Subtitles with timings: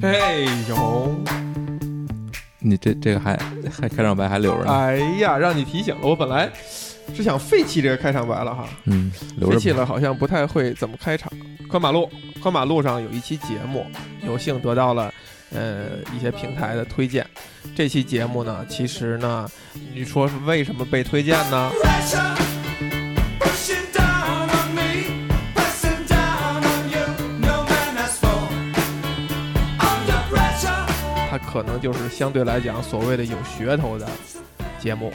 [0.00, 1.14] 嘿呦，
[2.58, 3.34] 你这这个还
[3.70, 6.50] 还开场白还留着呢，哎呀，让你提醒了，我本来
[7.14, 9.58] 是想废弃这个开场白了哈，嗯，留着吧。
[9.58, 11.32] 废弃了，好像不太会怎么开场。
[11.68, 12.10] 宽马路，
[12.42, 13.86] 宽马路上有一期节目，
[14.26, 15.12] 有幸得到了
[15.50, 17.26] 呃一些平台的推荐。
[17.74, 19.48] 这期节目呢，其实呢，
[19.94, 21.70] 你说是为什么被推荐呢？
[31.30, 34.08] 它可能就是相对来讲所谓的有噱头的
[34.80, 35.12] 节目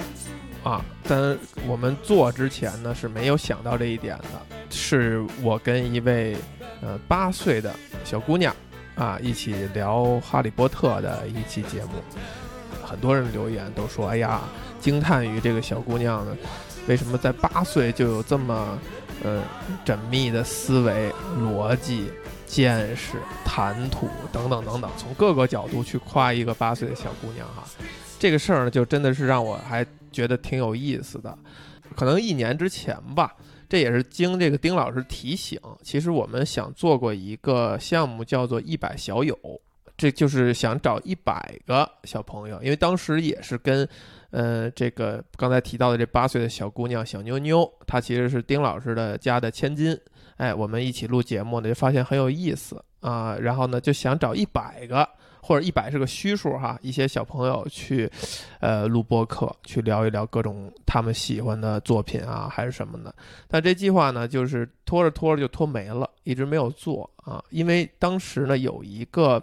[0.64, 0.84] 啊。
[1.06, 4.26] 但我们做之前呢是没有想到这一点的，
[4.70, 6.38] 是我跟一位
[6.82, 7.74] 呃八岁的
[8.06, 8.56] 小姑娘
[8.96, 11.92] 啊一起聊《哈利波特》的一期节目。
[12.94, 14.42] 很多人留言都说：“哎呀，
[14.80, 16.38] 惊叹于这个小姑娘呢，
[16.88, 18.78] 为什么在八岁就有这么
[19.24, 19.42] 呃
[19.84, 22.12] 缜密的思维、逻辑、
[22.46, 27.64] 见识、谈吐等等等等，从各个角度去夸一个八岁的小姑娘哈。
[28.20, 31.36] 这个事儿呢，就真的是让我还觉得挺有意思的。
[31.96, 33.34] 可能一年之前吧，
[33.68, 39.36] 这也是经这个丁老师提醒，其实我们想做过一个项目，叫做“一百小友”，
[39.98, 43.88] 这就是想找一百个小朋友，因为当时也是跟。
[44.36, 49.96] 呃，这个刚才提到的这八岁的小姑娘小妞妞，她其实是丁老师的家的千金。
[50.38, 53.38] 哎，我们一起录节目呢，就发现很有意思啊。
[53.40, 55.08] 然后呢，就想找一百个，
[55.40, 58.12] 或者一百是个虚数哈，一些小朋友去，
[58.60, 63.14] 呃，录播课，去聊一聊各种他们喜欢的作品啊，还是什么的。
[63.48, 67.40] 但这计划呢，就是拖着拖着就拖没了，一直没有做啊。
[67.52, 69.40] 因为当时呢，有一个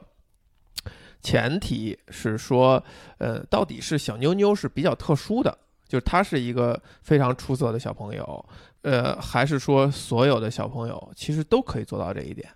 [1.23, 2.83] 前提是说，
[3.19, 8.45] 呃，到底是小妞妞是比较特殊的，就是她是一个非常出色的小朋友，
[8.83, 12.49] 呃，还是说所有的小朋友其实都可以做到这一点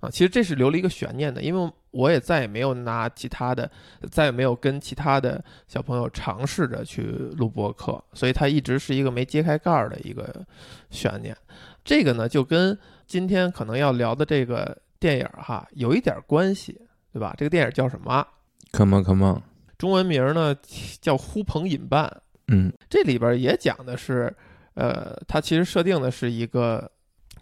[0.00, 0.10] 啊？
[0.10, 3.70] 其实这是留了一个悬念的，因为我也再也没有拿其他的，
[4.10, 10.44] 再也没有跟其他的小朋友尝试着去录播课，所以它一直是一个没揭开盖儿的一个
[10.90, 11.34] 悬念。
[11.82, 16.78] 这个呢，就跟今天可能要聊的这个电影哈有一点关系，
[17.12, 17.34] 对吧？
[17.36, 18.26] 这个电影叫什么
[18.72, 19.42] ？Come on, come on，
[19.76, 20.54] 中文名呢
[21.00, 22.04] 叫《呼朋引伴》。
[22.50, 24.34] 嗯这里边也讲的是，
[24.74, 26.90] 呃，他其实设定的是一个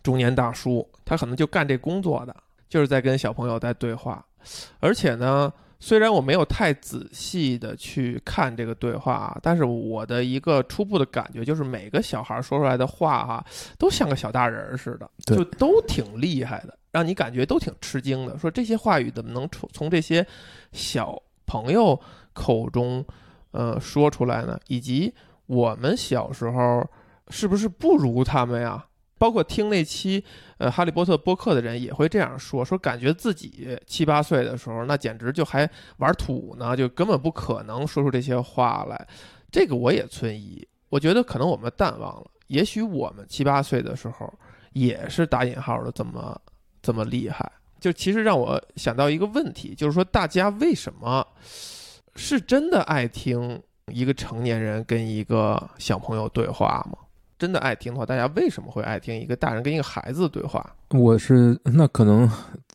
[0.02, 2.34] 中年大叔，他可能就干这工作的，
[2.68, 4.24] 就是在跟小朋友在对话，
[4.80, 13.46] 而且呢，虽然我没有太仔细的去看这个对话啊，但是我的一个初步的感觉就是每个小孩说出来的话哈、
[13.78, 18.38] 都像个小大人儿似的，就都挺厉害的，让你感觉都挺吃惊的。
[18.38, 20.26] 说这些话语怎么能从从这些
[20.72, 22.00] 小朋友
[22.32, 23.04] 口中
[23.50, 24.58] 呃说出来呢？
[24.68, 25.12] 以及
[25.44, 26.82] 我们小时候
[27.28, 28.86] 是不是不如他们呀？
[29.18, 30.24] 包括听那期
[30.56, 35.68] 呃《哈利波特》播客的人也会这样说，说感觉自己七八岁的时候，那简直就还
[35.98, 39.08] 玩土呢，就根本不可能说出这些话来。
[39.50, 44.30] 这个我也存疑，我觉得可能我们淡忘了，也许我们七八岁的时候
[44.74, 46.38] 也是打引号的这么
[46.86, 47.50] 这么厉害。
[47.80, 51.26] 就其实让我想到一个问题，就是说大家为什么
[52.14, 53.60] 是真的爱听
[53.92, 56.98] 一个成年人跟一个小朋友对话吗？
[57.38, 60.74] 真的爱听的话，大家为什么会爱听一个大人跟一个孩子对话？
[60.90, 62.30] 我是那可能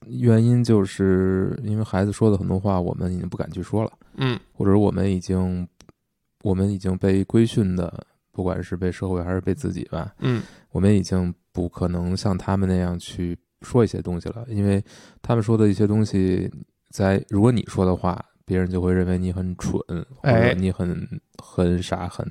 [0.05, 5.67] 原因就是因为孩子说的很多话，我们已经不敢去说了，嗯或者我们已经
[6.43, 14.83] 我们已经被规训的，不管是被社会还是被自己吧，嗯我们已经不可能像他们那样去说一些东西了，因为
[15.21, 16.51] 他们说的一些东西，
[16.89, 22.25] 在如果你说的话，别人就会认为你很蠢，或哎者你很很傻、很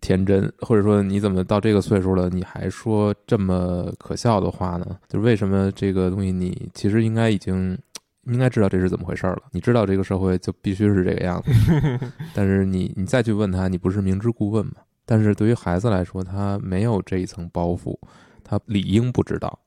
[0.00, 4.98] 天真，或者说你怎么到这个岁数了，你还说这么可笑的话呢？
[5.08, 7.78] 就是为什么这个东西你其实应该已经。
[8.24, 9.38] 应该知道这是怎么回事了。
[9.52, 11.50] 你知道这个社会就必须是这个样子，
[12.34, 14.72] 但是你你再去问他，你不是明知故问吗？
[15.06, 17.96] 但是对于孩子来说，他没有这一层包袱，
[18.44, 19.58] 他理应不知道，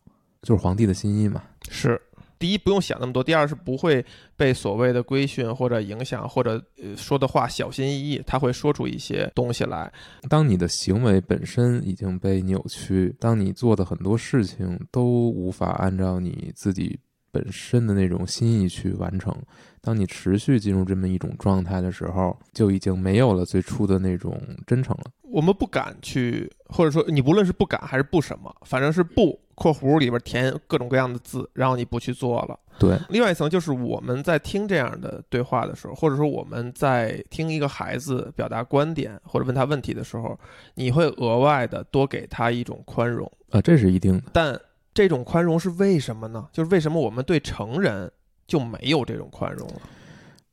[0.42, 1.44] 就是皇帝的心意嘛。
[1.70, 2.02] 是。
[2.40, 4.04] 第一，不用想那么多；第二是不会
[4.36, 9.94] 被所谓的规训或者影响，或者呃说的话小心翼翼，他会说出一些东西来。
[10.28, 17.00] 当你的行为本身已经被扭曲，当你做的很多事情都无法按照你自己
[17.32, 19.36] 本身的那种心意去完成，
[19.82, 25.04] 当你持续进入这么一种状态的时候，就已经没有了最初的那种真诚了。
[25.24, 32.60] 我们不敢去，或者说你无论是不敢还是不什么，反正是不（括弧里边填各种各样的字），然后你不去做了。
[32.78, 40.38] 对，另外一层就是我们在听这样的对话的时候，或者说我们在听一个孩子表达观点或者问他问题的时候，
[40.76, 43.32] 你会额外的多给他一种宽容。
[43.52, 44.24] 啊，这是一定的。
[44.34, 44.60] 但
[44.94, 46.48] 这种宽容是为什么呢？
[46.52, 48.12] 就是为什么我们对成人
[48.48, 49.82] 就没有这种宽容了？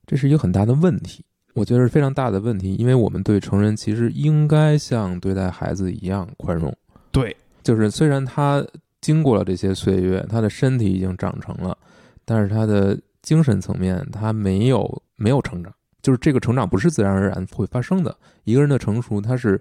[0.07, 1.25] 这是一个很大的问题，
[1.55, 6.75] 我觉得是非常大的问题，因为我们对成人其实应该像对待孩子一样宽容。
[7.11, 8.65] 对，就是虽然他
[9.01, 11.77] 经过了这些岁月，他的身体已经长成了，
[12.25, 18.17] 但是他的精神层面他没有没有成长，就是这个成长不是自然而然会发生的。
[18.45, 19.61] 一个人的成熟，他是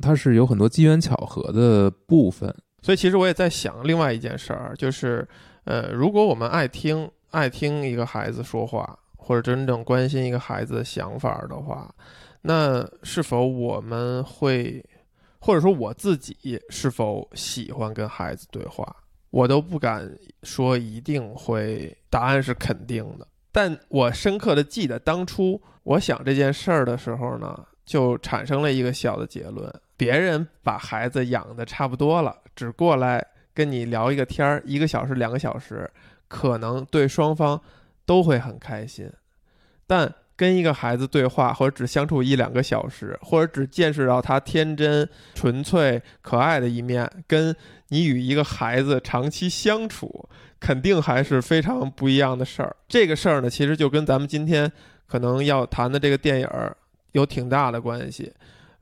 [0.00, 2.54] 他是有很多机缘巧合的部分。
[2.82, 5.26] 所以其实我也在想另外一件事儿，就是
[5.64, 11.94] 呃，如果我们爱听爱听一个孩子说话，或者真正关心一个孩子的想法的话，
[12.42, 14.84] 那是否我们会，
[15.38, 18.96] 或者说我自己是否喜欢跟孩子对话，
[19.30, 20.10] 我都不敢
[20.42, 23.26] 说一定会答案是肯定的。
[23.52, 35.90] 但我深刻的记得当初我想这件事儿的时候呢，就产生了一个小的结论：别人把孩子养的差不多了，只过来跟你聊一个天儿，一个小时、两个小时，
[36.26, 37.60] 可能对双方
[38.06, 39.12] 都会很开心。
[39.86, 47.54] 但跟一个孩子对话，或者只相处一两个小时，或者只见识到他天真、纯粹、可爱的一面，跟
[47.88, 50.26] 你与一个孩子长期相处，
[50.58, 52.74] 肯定还是非常不一样的事儿。
[52.88, 54.72] 这个事儿呢，其实就跟咱们今天
[55.06, 56.74] 可能要谈的这个电影儿
[57.12, 58.32] 有挺大的关系。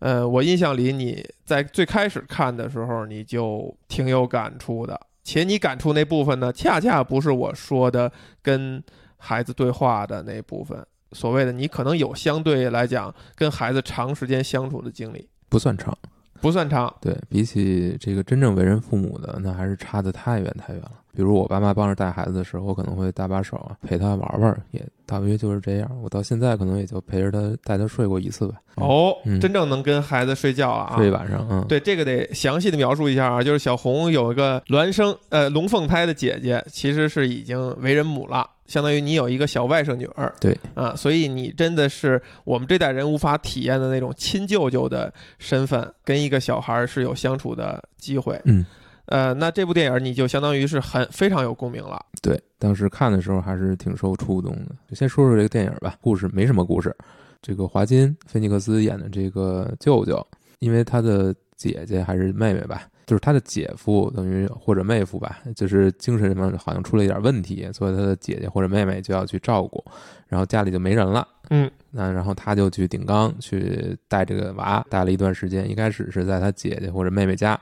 [0.00, 8.11] 呃，我印象里你在最开始看的时候，你就挺有感触的，且你感触那部分呢，恰恰不是我说的
[8.41, 8.83] 跟
[9.17, 10.87] 孩子对话的那部分。
[11.12, 15.97] 所谓的你可能有相对来讲跟孩子长时间相处的经历，不算长，
[16.41, 16.94] 不算长。
[17.01, 20.93] 对比起这个真正为人父母的，那还是差得太远太远了。
[21.19, 25.91] 比如我爸妈帮着带孩子的时候，我可能会搭把手啊，陪他玩玩，也大约就是这样。
[26.00, 28.55] 我到现在可能也就陪着他带他睡过一次吧。
[28.76, 40.32] 哦，嗯真正能跟孩子睡觉啊，睡一晚上，嗯，对，这个得详细的描述一下啊，就是小红有一个孪生呃龙凤胎的姐姐，其实是已经为人母了，相当于你有一个小外甥女儿。
[40.41, 48.41] 对啊，所以你真的是我们这代人无法体验的那种亲舅舅的身份，跟一个小孩儿是有相处的机会。
[48.44, 48.65] 嗯，
[49.08, 51.99] 呃，那这部电影你就相当于是很非常有共鸣了。
[52.22, 54.75] 对，当时看的时候还是挺受触动的。
[54.88, 56.94] 就先说说这个电影吧，故事没什么故事。
[57.40, 60.26] 这个华金菲尼克斯演的这个舅舅，
[60.58, 69.82] 因为他的姐姐还是妹妹吧，就是他的姐夫等于或者妹夫吧，就是精神上好像出了一点问题，所以他的姐姐或者妹妹就要去照顾，
[70.26, 71.26] 然后家里就没人了。
[71.50, 75.70] 嗯，那然后他就去顶缸去带这个娃，带了一段时间。
[75.70, 77.58] 一开始是在他姐姐或者妹妹家，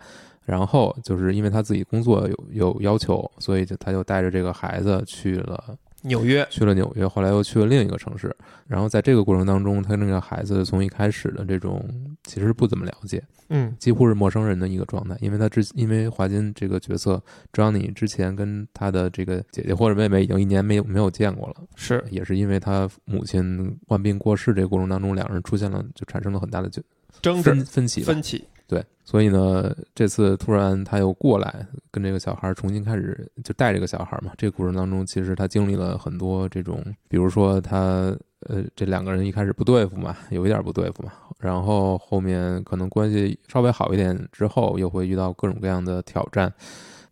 [0.46, 8.34] 然后就是因为他自己工作有有要求，所以就他就带着这个孩子去了纽约，去了纽约，后来又去了另一个城市。
[8.66, 11.84] 然后在这个过程当中，他那个孩子从一开始的这种
[12.24, 17.20] 其实不怎么了解，嗯几乎是陌生人的一个状态，因为他之因为华金这个角色
[17.52, 26.80] Johnny 之前跟他的这个姐姐或者妹妹已经一年没有没有见过了，是也是因为他母亲患病过世这个过程当中，两人出现了就产生了很大的就
[27.20, 28.06] 争执分分歧吧。
[28.06, 34.32] 分歧，对，所以呢，这次突然他又过来跟这个小孩重新开始，就带这个小孩嘛。
[34.36, 38.16] 这个过程当中，其实他经历了很多这种，比如说他
[38.48, 46.52] 呃，这两个人一开始不对付嘛，有一点不对付嘛，然后后面可能关系稍微好一点之后，又会遇到各种各样的挑战。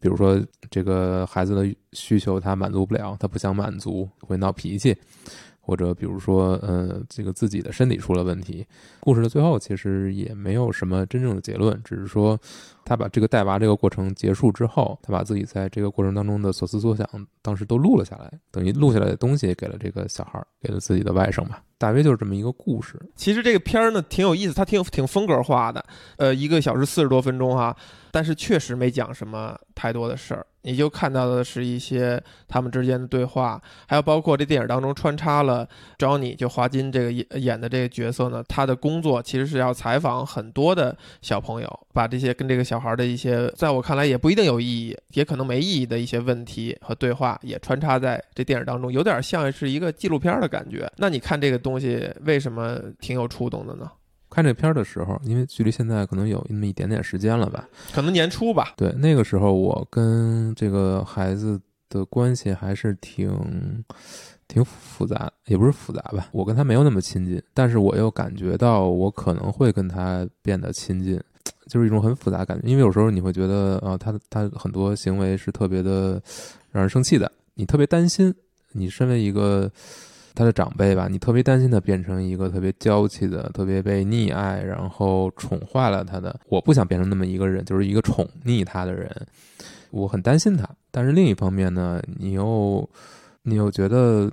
[0.00, 0.38] 比如说，
[0.70, 4.94] 这个孩子的需求他满足不了，他不想满足，会闹脾气，
[5.66, 8.66] 或者比如说，呃，这个自己的身体出了问题。
[9.00, 12.38] 故事的最后其实也没有什么真正的结论，只是说
[12.84, 17.08] 他把这个带娃这个过程结束之后，他把自己在这个过程当中的所思所想，
[17.42, 21.62] 当时都录了下来，等于录下来的东西给了这个小孩，给了自己的外甥吧。
[21.76, 22.98] 大约就是这么一个故事。
[23.14, 25.84] 其实这个片儿呢挺有意思，它挺挺风格化的，
[26.16, 27.76] 呃，一个小时四十多分钟哈，
[28.10, 50.90] 但是确实没讲什么太多的事儿，你就看到的是一些他们之间的对话，还有包括这电影当中穿插了 Johnny 就华金这个演演的这个角色呢，他的工作其实是要采访很多的小朋友，把这些跟这个小孩的一些，在我看来也不一定有意义，也可能没意义的一些问题和对话，也穿插在这电影当中，有点像是一个纪录片的感觉。
[50.96, 53.90] 那你看这个东西为什么挺有触动的呢？
[54.30, 58.74] 看这片儿的时候，因为距离现在可能有那么一点点时间了吧，可能年初吧。
[58.76, 63.84] 对，那个时候我跟这个孩子的关系还是挺
[64.48, 71.20] 挺复杂，也不是复杂吧，我跟他没有那么亲近，但是我又感觉到我可能会跟他变得亲近，
[71.66, 76.20] 就是一种很复杂的感觉，因为有时候你会觉得啊、他他很多行为是特别的
[76.70, 77.30] 让人生气的。
[77.54, 78.34] 你特别担心，
[78.72, 79.70] 你身为一个
[80.34, 86.38] 他的长辈吧，你特别担心他变成一个特别娇气的、特别被溺爱，然后宠坏了他的。
[86.48, 89.10] 我不想变成那么一个人，就是一个宠溺他的人，
[89.90, 90.68] 我很担心他。
[90.90, 92.88] 但是另一方面呢，你又
[93.42, 94.30] 你又觉得。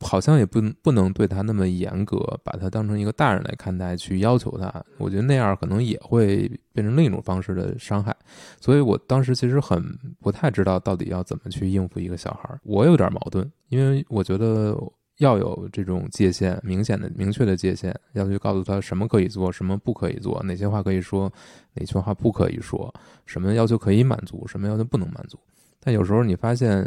[0.00, 4.72] 好像也不不能对他那么严格，把他当成一个大人来看待，去要求他。
[4.98, 8.14] 我觉得那样可能也会变成另一种方式的伤害。
[8.60, 9.82] 所以我当时其实很
[10.20, 12.60] 不太知道到底要怎么去应付一个小孩儿。
[12.62, 14.76] 我有点矛盾，因为我觉得
[15.18, 21.32] 要有这种界限，明显的、明确的界限，要去告诉他什么可以做，什么不可以做，哪些话可以说，
[21.72, 22.92] 哪些话不可以说，
[23.24, 25.38] 什么要求可以满足，什么要求不能满足。
[25.80, 26.86] 但有时候你发现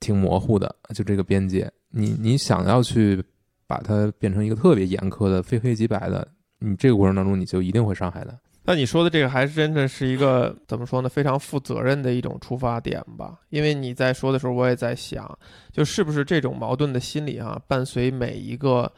[0.00, 1.70] 挺模糊的，就这个边界。
[1.90, 3.22] 你你想要去
[3.66, 6.26] 把它变成一个特别严苛的非黑即白的，
[6.58, 8.38] 你这个过程当中你就一定会伤害他。
[8.64, 11.08] 那你说的这个还真的是一个怎么说呢？
[11.08, 13.38] 非常负责任的一种出发点吧。
[13.48, 15.38] 因为你在说的时候，我也在想，
[15.72, 18.92] 就是不是这种矛盾的心理啊、伴随每一个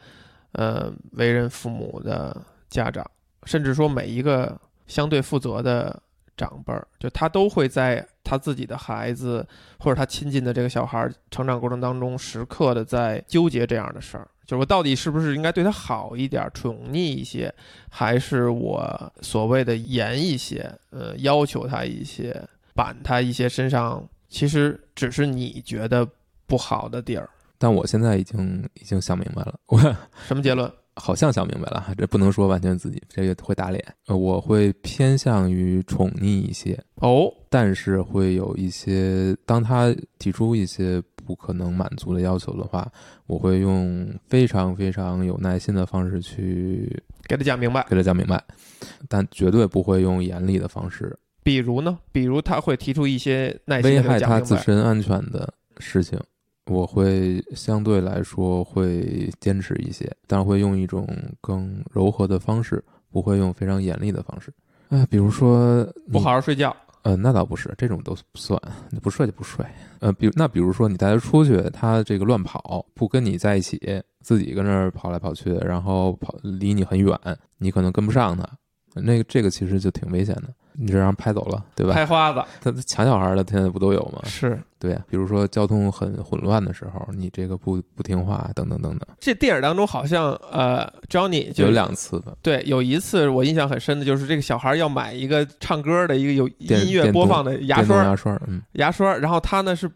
[0.51, 2.35] 呃为人父母的
[2.69, 3.09] 家长，
[3.45, 6.03] 甚至说每一个相对负责的
[6.35, 9.45] 长辈儿，就他都会在他自己的孩子
[9.79, 17.53] 或者他亲近的这个小孩儿成长过程当中，时刻的在纠结这样的事儿，就是我到底是不是应该对他好一点，宠溺一些，
[17.89, 22.41] 还是我所谓的严一些，呃，要求他一些，
[22.73, 26.07] 板他一些身上其实只是你觉得
[26.45, 27.29] 不好的地儿。
[27.57, 29.79] 但我现在已经已经想明白了，我
[30.27, 30.71] 什么结论？
[31.01, 33.83] 好像想明白了，这不能说完全自己，这个会打脸。
[34.05, 42.87] 呃，我会偏向于宠溺一些，哦，但是会有一些，当他提出一些不可能满足的要求的话，
[43.25, 47.83] 我会用非常非常有耐心的方式去给他讲明白。
[47.89, 48.39] 给他讲明白，
[49.09, 51.97] 但绝对不会用严厉的方式比如呢？
[52.11, 54.55] 比如他会提出一些耐心危害他自。
[54.59, 56.19] 身安全的事情。
[56.71, 61.07] 我会相对来说会坚持一些，但是会用一种
[61.41, 64.51] 更柔和的方式，不会用非常严厉的方式。
[64.89, 69.65] 啊，比如说不好好睡觉，呃，那倒不是，这种都不算，你不睡就不睡。
[69.99, 73.79] 呃，比那比如说你带他出去，他这个乱跑，不跟你在一起，
[74.21, 77.17] 自己跟那儿跑来跑去，然后跑离你很远，
[77.57, 78.47] 你可能跟不上他，
[78.95, 81.93] 那个这个其实就挺危险的，你这让人拍走了，对吧？
[81.93, 84.19] 拍花子他抢小孩的现在不都有吗？
[84.25, 92.33] 是对啊，比如说交通很混乱的时候，你这个不不听话，等等等等，这电影当中好像呃，Johnny 就有两次吧。
[92.41, 99.87] 对，有一次我印象很深的就是这个小孩要买一个唱歌的一个有音乐播放的牙刷，牙刷，嗯牙刷，然后他呢是，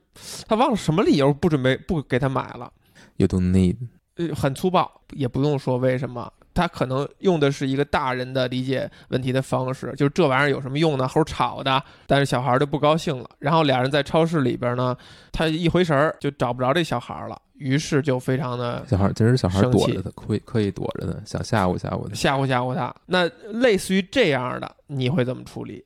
[0.48, 2.72] 他忘了什么理由不准备不给他买了
[3.18, 3.77] ，，You don't need，
[4.18, 11.08] 呃，很粗暴，也不用说为什么，他可能用的是一个大人的理解问题的方式，就是这玩意儿有什么用呢？
[11.08, 13.30] 猴吵的，但是小孩儿就不高兴了。
[13.38, 14.98] 然后俩人在超市里边呢，
[15.32, 22.16] 他一回神儿就找不着这小孩儿了，于是就非常的小孩其实小孩躲着他，可以可以躲着他，想吓唬吓唬他。
[22.16, 22.96] 吓唬吓唬他。
[23.06, 25.84] 那类似于这样的，你会怎么处理？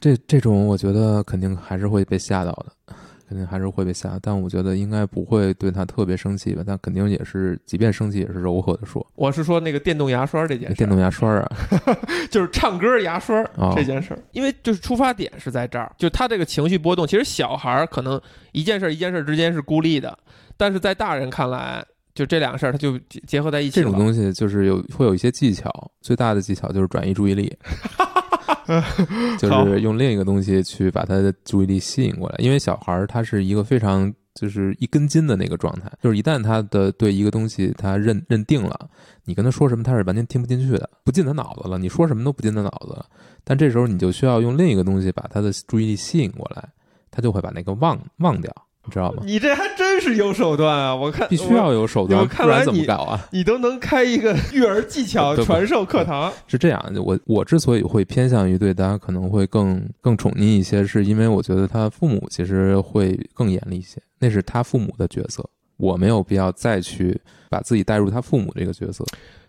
[0.00, 2.94] 这这种我觉得肯定还是会被吓到的，
[3.28, 4.18] 肯定还是会被吓。
[4.22, 9.06] 但我觉得应该不会对他特别生气吧，但肯定也是，即便生气也是柔和的说。
[9.14, 11.50] 我是说那个电动牙刷这件事，电动牙刷啊，
[12.30, 18.20] 就是唱歌牙刷哦这件事儿，因为就是出发点是在这儿，就他这个情绪波动，其实小孩儿可能
[18.52, 20.16] 一件事儿一件事儿之间是孤立的，
[20.56, 23.76] 但是在大人看来，就这两个事儿它就结结合在一起。
[23.76, 27.54] 这种东西就是有会有一些技巧，最大的技巧就是转移注意力，
[29.38, 32.36] 就是用另一个东西去把他的注意力吸引过来。
[32.38, 38.88] 因为小孩儿他是一个非常就是一根筋的那个状态，就是一旦他的对一个东西他认认定了，
[39.24, 43.06] 你跟他说什么他是完全听不进去的，不进他脑子了，你说什么都不进他脑子了。
[43.44, 46.68] 但这时候你就需要用另一个东西把他的注意力吸引过来，
[47.10, 48.52] 他就会把那个忘忘掉，
[48.86, 49.22] 你知道吗？
[49.26, 50.94] 你这还真是有手段啊！
[50.94, 53.28] 我看必须要有手段，我看来不然怎么搞啊？
[53.32, 65.44] 你都能开一个育儿技巧 传授课堂，是这样的，我我之所以会偏向于对他可能会更更宠溺一些，是因为我觉得他父母其实会更严厉一些，那是他父母的角色，
[65.76, 69.04] 我没有必要再去把自己带入他父母这个角色。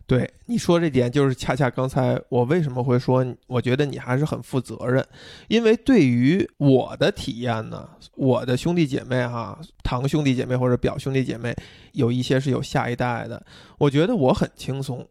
[0.07, 5.05] 对你说这点，就是恰恰刚才我为什么会说，我觉得你还是很负责任，
[5.49, 11.53] 因为对于我的体验呢，我的兄弟姐妹哈，堂兄弟姐妹或者表兄弟姐妹，
[11.91, 13.45] 有一些是有下一代的，
[13.79, 15.05] 我觉得我很轻松。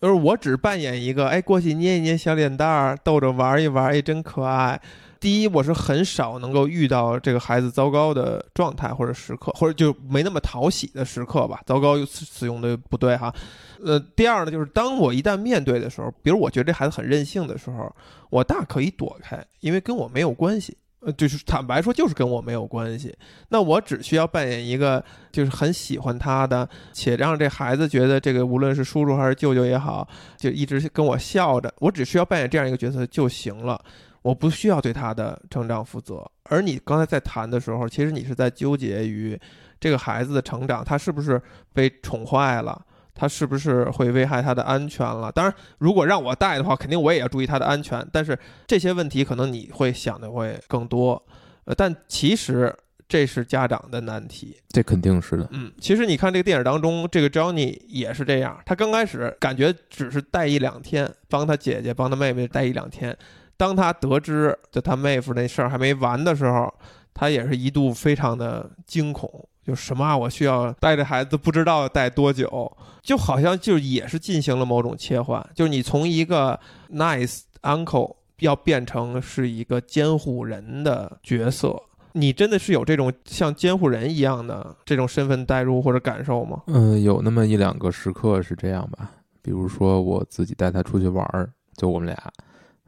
[0.00, 4.80] 就是我只扮演一个，哎，过去捏一捏小脸蛋儿，逗着玩一玩，哎，真可爱。
[5.20, 11.60] 第一，我是很少能够遇到这个孩子糟糕的状态或者时刻，或者就没那么讨喜的时刻吧。
[11.66, 13.34] 糟糕使用的不对哈。
[13.82, 17.94] 呃，第二呢，就是当我一旦面对的时候，比如我觉得这孩子很任性的时候，
[18.30, 20.76] 我大可以躲开，因为跟我没有关系。
[21.00, 23.16] 呃，就是坦白说，就是跟我没有关系。
[23.50, 33.80] 那我只需要扮演一个就是很喜欢他的，且让这孩子觉得这个无论是叔叔还是舅舅也好，就一直跟我笑着，我只需要扮演这样一个角色就行了。
[34.22, 36.28] 我不需要对他的成长负责。
[36.42, 39.40] 而你刚才在谈的时候，其实你是在纠结于
[39.78, 41.40] 这个孩子的成长，他是不是
[41.72, 42.84] 被宠坏了？
[43.18, 45.32] 他是不是会危害他的安全了？
[45.32, 48.06] 当然，如果让我带的话，肯定我也要注意他的安全。
[48.12, 51.20] 但是这些问题可能你会想的会更多，
[51.64, 52.72] 呃，但其实
[53.08, 54.56] 这是家长的难题。
[54.68, 55.48] 这肯定是的。
[55.50, 58.56] 嗯，其实你看这个电影当中，这个 Johnny 也是这样。
[58.64, 63.16] 他刚开始感觉只是带一两天，帮他姐姐、帮他妹妹带一两天。
[63.56, 66.72] 当他得知就他妹夫那事儿还没完的时候，
[67.12, 69.48] 他也是一度非常的惊恐。
[69.68, 70.16] 就什么啊？
[70.16, 76.58] 我需要带着孩子，不知道带多久，就好像就也是进行了某种切换，就是你从一个
[76.90, 81.78] nice uncle 要变成是一个监护人的角色，
[82.12, 86.62] 你真的是有这种像监护人一样的这种身份代入或者感受吗？
[86.68, 89.10] 嗯，有那么一两个时刻是这样吧，
[89.42, 92.16] 比如说我自己带他出去玩儿，就我们俩，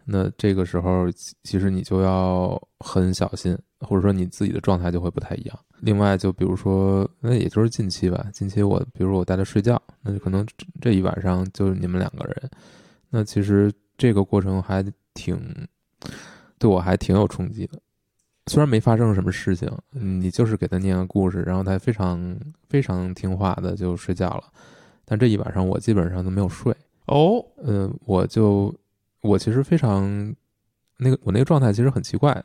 [0.06, 5.58] 那这个时候其其实你就要很小心，或者说你自己的状态就会不太一样。
[5.80, 12.50] 另外，就比如说，那也就是近期吧，近期我比如说我带他睡觉，那就可能这这一晚上就是你们两个人，
[13.08, 14.84] 那其实这个过程还
[15.14, 15.38] 挺
[16.58, 17.78] 对我还挺有冲击的。
[18.46, 22.36] 虽然没发生什么事情，嗯你就是给他念个故事，然后他非常
[22.68, 24.44] 非常听话的就睡觉了，
[25.04, 26.74] 但这一晚上我基本上都没有睡。
[27.06, 28.74] 哦，嗯，我就
[29.22, 30.34] 我其实非常
[30.98, 32.44] 那个我那个状态其实很奇怪，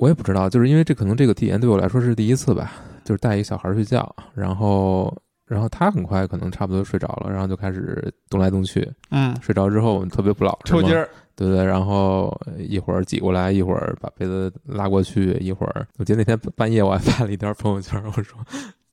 [0.00, 2.72] 我也不知道，就是因为这可能这个体验对我来说是第一次吧，
[3.04, 5.14] 就是带一个小孩睡觉，然后
[5.46, 18.38] 然后他很快可能差不多睡着了，然后就开始动来动去，嗯，睡着之后我们特别不老实嘛抽筋儿，对对，然后一会儿挤过来，一会儿把被子拉过去，一会儿，我记得那天半夜我还发了一条朋友圈，我说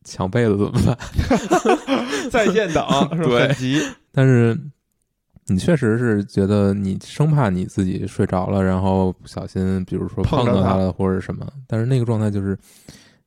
[0.03, 0.97] 抢被子怎么办？
[2.29, 2.85] 在线等？
[3.23, 4.59] 对很急，但是
[5.47, 12.57] 你确实是觉得你生怕你自己睡着了，然后不小心，比如说碰到他了或者什么，但是那个状态就是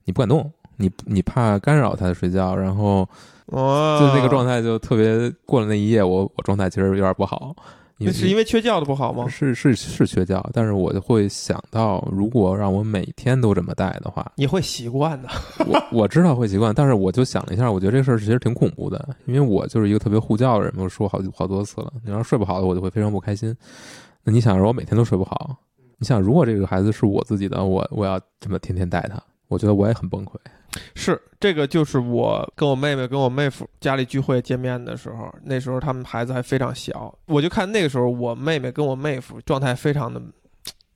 [0.04, 3.08] 你不敢动，你你怕干扰他的睡觉，然后
[3.46, 7.56] 哦，就那个状态就特别过了那一夜，我我状态其实有点不好，
[8.02, 9.28] 那是因为缺觉的不好吗？
[9.28, 15.28] 是是是缺觉，但是我就会想到，如果让我每天都这么带的话，你会习惯的。
[15.66, 21.92] 我我知道会习惯，但是我就想了一下，我觉得这事儿其实挺恐怖的，因为我就是一个特别护教的人，我说好好多次了。
[22.04, 23.54] 你要是睡不好的，我就会非常不开心。
[24.24, 25.56] 那你想，如果我每天都睡不好，
[25.98, 30.36] 你想，如果这个孩子是我自己的，我我要这么天天带他，我觉得我也很崩溃。
[30.94, 40.20] 是这个，就是我跟我妹妹跟我妹夫家里聚会见面的时候，那时候他们孩子还非常小，我就看那个时候我妹妹跟我妹夫状态非常的，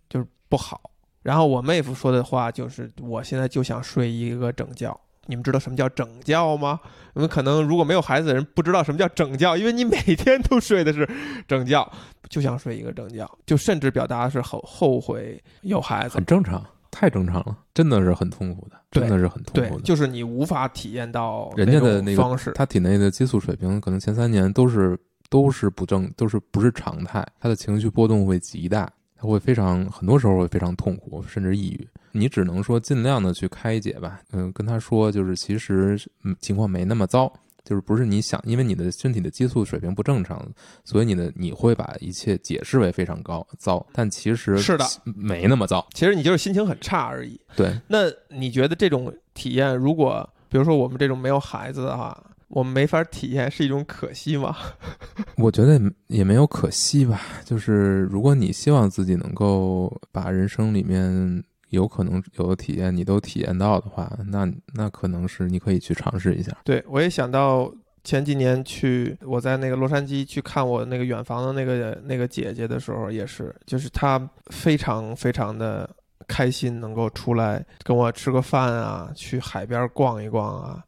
[0.08, 0.80] 就是不好。
[1.22, 6.78] 然后我妹夫说的话就是：“我现在就想睡一个整觉。”你们知道什么叫整觉吗？
[7.14, 11.08] 你们可能如果没有孩子的人不知道什么叫整觉，因为你每天都睡的是
[11.48, 11.90] 整觉，
[12.28, 16.24] 就想睡一个整觉，就甚至表达是后后悔有孩子很。
[16.26, 16.62] 正常，
[16.94, 19.82] 太正常了，真的是很痛苦的，真的是很痛苦，的。
[19.82, 22.52] 就是你无法体验到人家的那个方式。
[22.52, 24.96] 他体内的激素水平可能前三年都是
[25.28, 31.88] 都是不正，都是不是常态，他的情绪波动会极大，他会非常很多时候会非常痛苦，甚至抑郁。
[32.12, 37.32] 你只能说尽量的去开解吧，嗯，跟他说就是其实嗯情况没那么糟，
[37.64, 40.46] 就是不是你想，因为你的身体的激素水平不正常，
[40.84, 45.86] 所以你的你会把一切解释为非常高糟，但其实是的没那么糟。
[45.94, 47.40] 其实你就是心情很差而已。
[47.56, 54.54] 对，那你觉得这种体验，如果比如说我们这种没有孩子的话，我们没法体验，是一种可惜吗？
[55.38, 61.42] 我觉得也没有可惜吧，就是如果你希望自己能够把人生里面
[61.74, 66.56] 有可能有的体验你都体验到的话，那那可能是你可以去尝试一下。
[66.64, 67.70] 对我也想到
[68.02, 75.88] 前几年去我在那个洛杉矶去看我那个远房的那个那个姐姐的时候，也是，就是她非常非常的
[76.26, 80.82] 开心能够出来跟我吃个饭啊，去海边逛一逛啊，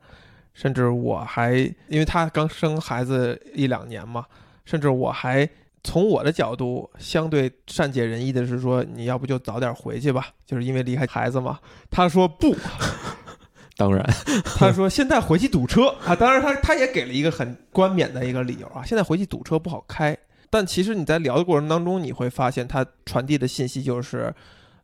[0.54, 1.54] 甚至我还
[1.88, 4.24] 因为她刚生孩子一两年嘛，
[4.64, 5.48] 甚至我还。
[5.86, 11.60] 从我的角度，相对善解人意的是说，你要不就早点回去吧，就是因为离开孩子嘛。
[11.88, 12.56] 他说不，
[13.78, 14.04] 当然，
[14.58, 20.16] 他说现在回去堵车啊，当然他他也给了一个很冠冕的一个理由啊，现在回去堵车不好开。
[20.50, 24.34] 但其实你在聊的过程当中，你会发现他传递的信息就是，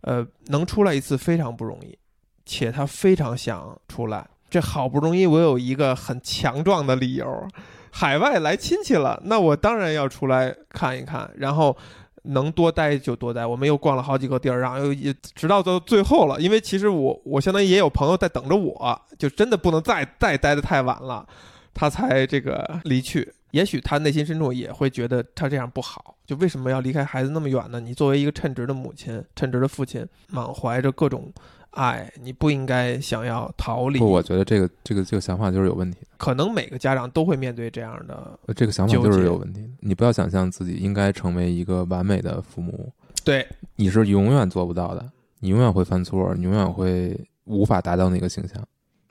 [0.03, 1.99] 呃，能出来一次非常不容易，
[2.47, 4.29] 且他非常想出来。
[4.51, 7.49] 这好不容易我有一个很强壮的理由，
[7.95, 11.31] 海外来亲戚了，那我当然要出来看一看。
[11.37, 11.77] 然后
[12.25, 13.45] 能多待就多待。
[13.45, 16.41] 我们又逛了好几个地儿，然后又一直到到最后了。
[16.41, 21.27] 因为其实我我相当于也有朋友在等着我，就真的不能再再待得太晚了，
[21.75, 23.33] 他才这个离去。
[23.51, 27.79] 也许他内心深处也会觉得他这样不好，就为什么要离开孩子那么远呢？
[27.79, 31.31] 你作为一个称职的母亲、称职的父亲，满怀着各种
[31.73, 33.99] 爱，你不应该想要逃离。
[33.99, 39.69] 不，我觉得这个这个这个想法就是有问题的，可能每个家长都会面对这样的，呃这个想法就是有问题的。
[39.81, 42.93] 你不要想象自己应该成为一个完美的父母，
[43.25, 48.63] 对，你是永远做不到的，你永远会犯错，你永远会无法达到那个形象。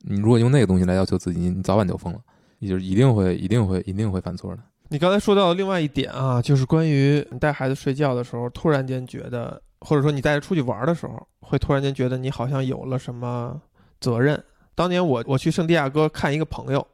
[0.04, 2.20] 你如果用那个东西来要求自己，你你早晚就疯了，
[2.60, 4.62] 你就一定会一定会一定会犯错的。
[4.92, 13.62] 你刚才说到的另外一点啊，就是关于你带孩子睡觉的时候，突然间觉得，或者说你带他出去玩的时候，会突然间觉得你好像有了什么
[14.02, 14.44] 责任。
[14.76, 16.86] 当年我我去圣地亚哥看一个朋友，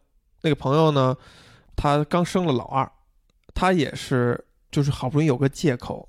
[0.41, 1.17] 那个朋友呢，
[1.75, 2.87] 他刚生了老二，
[3.55, 6.07] 他也是就是好不容易有个借口，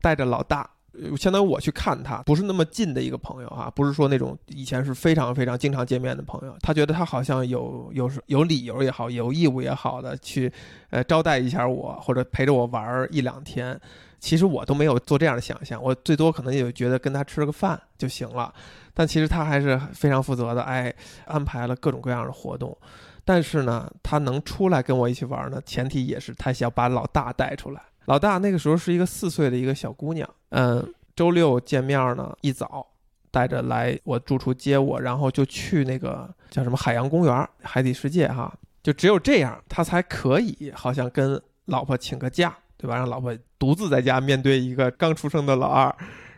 [0.00, 0.70] 带着老大。
[1.16, 6.56] 相当于我去看他，不是那么近的一个朋友哈、不是说那种以前是非常非常经常见面的朋友。
[6.60, 10.52] 他觉得他好像有有有理由也好，有义务也好的去
[10.90, 13.80] 呃招待一下我，或者陪着我玩儿一两天。
[14.20, 18.50] 其实我都没有做这样的想象，我最多可能也觉得跟他吃个饭就行了。
[18.94, 20.94] 但其实他还是非常负责的，哎，
[21.26, 22.74] 安排了各种各样的活动。
[23.22, 27.82] 但是呢，他能出来跟我一起玩呢，前提也是他想把老大带出来。
[28.06, 32.86] 老大那个时候是一个四岁的一个小姑娘，嗯，周六见面呢，一早
[33.30, 42.96] 带着来我住处接我，然后就去那个叫什么海洋公园、海底世界哈，就只有这样，他才可以好像跟老婆请个假，对吧？
[42.96, 45.94] 让老婆独自在家面对一个刚出生的老二，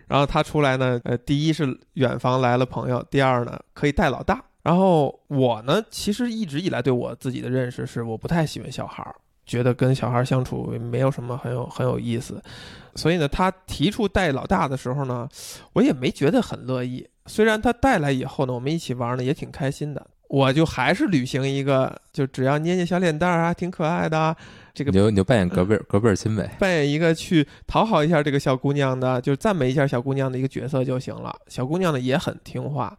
[0.06, 4.42] 然后他出来呢，呃，第一是远房来了朋友，第二呢可以带老大。
[4.62, 9.14] 然后我呢，其实一直以来对我自己的认识是，我不太喜欢小孩儿，
[9.46, 12.42] 觉得跟小孩相处没有什么很有很有意思。
[12.94, 15.28] 所以呢，他提出带老大的时候呢，
[15.72, 17.06] 我也没觉得很乐意。
[17.26, 24.34] 虽然他带来以后呢，我们一起玩呢也挺开心的，我就还是履行一个，就只要捏捏小脸蛋儿啊，挺可爱的啊，
[24.72, 26.50] 这个你就你就扮演隔辈儿隔辈儿亲呗。
[26.58, 31.34] 扮演一个去讨好一下这个小姑娘的，就是赞美一下小姑娘的一个角色就行了。
[31.48, 32.96] 小姑娘呢也很听话。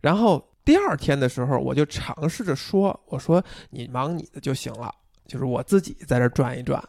[0.00, 4.92] 然后第二天的时候，我就尝试着说：“我说你忙你的就行了，
[5.32, 6.82] 就是我自己在这转一转，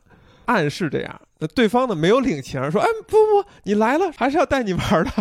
[0.45, 5.12] 暗示这样。”那对方呢没有领情，说：“哎，不不，你来了，还是要带你玩的。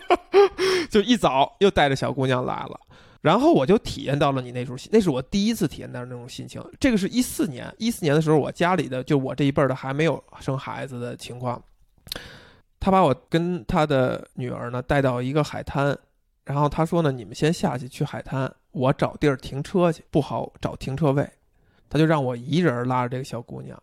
[0.88, 2.80] ”就一早又带着小姑娘来了。
[3.20, 6.60] 然后我就体验到了你那种心，那是我第一次体验到那种心情。
[6.80, 11.62] 这个是一四年，一四年的时候，我家里的就我这一辈的还没有生孩子的情况，
[12.80, 15.96] 他把我跟他的女儿呢带到一个海滩，
[16.44, 21.30] 然后他说呢，你们先下去去海滩，我找地儿停车去，不好找停车位，
[21.92, 23.78] 他就让我一人拉着这个小姑娘。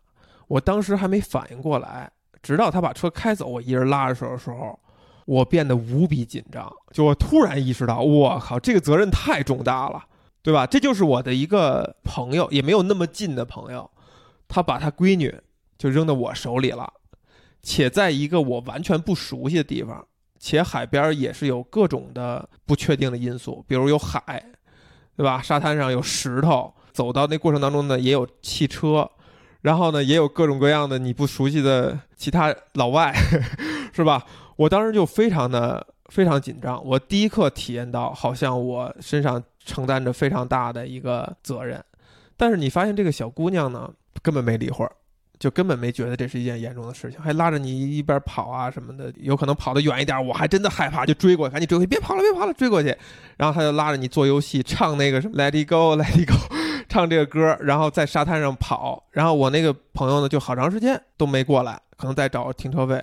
[0.48, 4.80] 我当时还没反应过来，直到他把车开走，我一人拉着手的时候，
[5.28, 10.04] 我变得无比紧张，就我突然意识到，我靠，这个责任太重大了，
[10.42, 10.66] 对吧？
[10.66, 13.88] 这就是我的一个朋友，也没有那么近的朋友，
[14.48, 15.40] 他把他闺女
[15.78, 16.92] 就扔到我手里了，
[17.62, 20.04] 且在一个我完全不熟悉的地方，
[20.40, 24.44] 且海边也是有各种的不确定的因素，比如有海，
[25.16, 25.40] 对吧？
[25.44, 29.10] 沙滩上有石头，走到那过程当中呢，也有汽车。
[29.62, 33.14] 然后呢，也有各种各样的你不熟悉的其他老外，
[33.92, 34.26] 是吧？
[34.56, 41.84] 我当时就非常的非常紧张，我第一刻体验到好像我身上承担着非常大的一个责任，
[42.38, 44.92] 但是你发现这个小姑娘呢，根本没理会儿，
[45.38, 52.96] 就根本没觉得这是一件严重的事情，还拉着你一边跑啊什么的，有可能跑得远一点，我还真的害怕，就追过去，赶紧追过去，别跑了，别跑了，追过去，
[53.36, 56.59] 然后她就拉着你做游戏，唱那个什么 Let It Go，Let It Go。
[56.90, 63.02] 唱这个歌，然后在沙滩上跑，然后我那个朋友呢，就好长时间都没过来，可能在找停车位。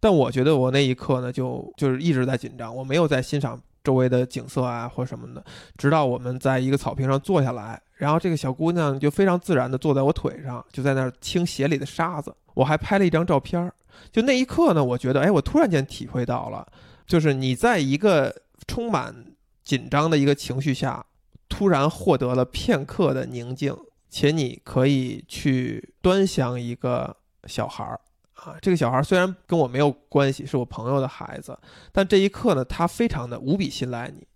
[0.00, 5.42] 但我觉得我那一刻呢，就就是一直在紧张，我没有在欣赏周围的景色啊或什么的。
[5.76, 12.34] 直到我们在一个草坪上坐下来，然后这个小姑娘就非常自然的坐在我腿上，就在那儿清鞋里的沙子。
[12.54, 13.72] 我还拍了一张照片儿。
[14.12, 16.66] 就那一刻呢，我觉得，哎，我突然间体会到了，
[17.06, 18.34] 就是你在一个
[18.66, 19.14] 充满
[19.64, 21.04] 紧张的一个情绪下。
[21.48, 23.76] 突然获得了片刻的宁静，
[24.10, 28.00] 且你可以去端详一个小孩儿
[28.34, 28.56] 啊。
[28.60, 31.58] 这个小孩儿虽然跟我没有关系，是我朋友的孩子，
[31.92, 34.26] 但这一刻呢，他非常的无比信赖你，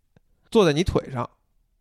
[0.51, 1.29] 坐在你腿上，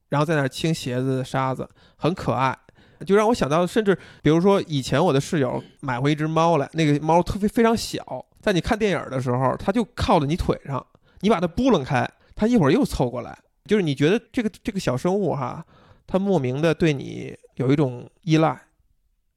[0.09, 2.57] 然后在那儿清鞋子沙子，很可爱，
[3.05, 10.85] 就让我想到，甚至比如说以前我的室友买回一只猫来，那个猫特别非常小，在你看电影的时候，它就靠在你腿上，
[11.21, 13.37] 你把它拨楞开，它一会儿又凑过来。
[13.71, 15.65] 就是你觉得这个这个小生物哈，
[16.05, 18.61] 它莫名的对你有一种依赖，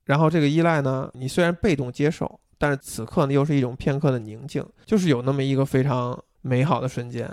[0.07, 7.33] 然后这个依赖呢，你虽然被动接受，但是此刻呢又是一种片刻的宁静，就是有那么一个非常美好的瞬间。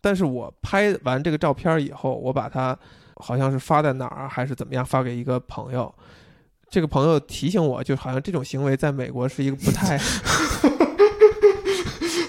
[0.00, 2.76] 但是我拍完这个照片以后，我把它
[3.18, 5.94] 好像是发在哪儿还是怎么样，发给一个朋友。
[6.68, 9.96] 这个朋友提醒我，就好像这种行为在美国是一个不太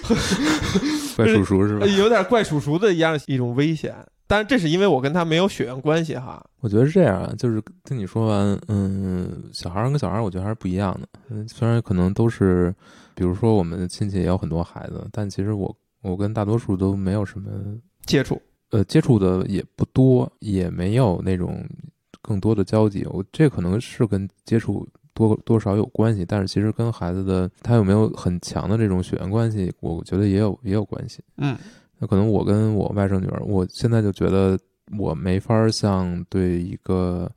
[1.16, 1.86] 怪叔叔是吧？
[1.86, 3.94] 有点怪叔叔的一样一种危险。
[4.26, 6.42] 当然，这是因为我跟他没有血缘关系哈。
[6.60, 11.06] 我觉得是这样啊，就是跟你说完，嗯，小孩儿跟小孩儿，我觉得还是不一样的。
[11.28, 12.74] 嗯，虽然可能都是，
[13.14, 17.50] 比如说我们的亲戚也有很多孩子，但其实我我跟大多数都没有什么
[18.06, 21.62] 接触，呃接触的也不多，也没有那种
[22.22, 23.06] 更多的交集。
[23.10, 31.22] 我这可能是跟接触多多少有关系，但是其实跟孩子的他有没有很强的这种血缘关系，我觉得也有也有关系。
[31.36, 31.56] 嗯
[31.98, 34.58] 那可能我跟我外甥女儿，我现在就觉得
[34.98, 37.30] 我没法儿像对一个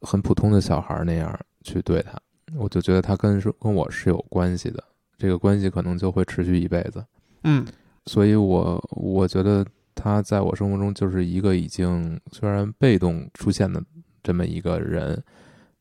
[0.00, 2.16] 很普通的小孩儿那样去对她，
[2.56, 4.82] 我就觉得她跟是跟我是有关系的，
[5.18, 7.04] 这个关系可能就会持续一辈子。
[7.42, 7.66] 嗯
[8.06, 13.82] 所以我我觉得她在我生活中就是一个已经虽然被动出现的
[14.22, 15.20] 这么一个人，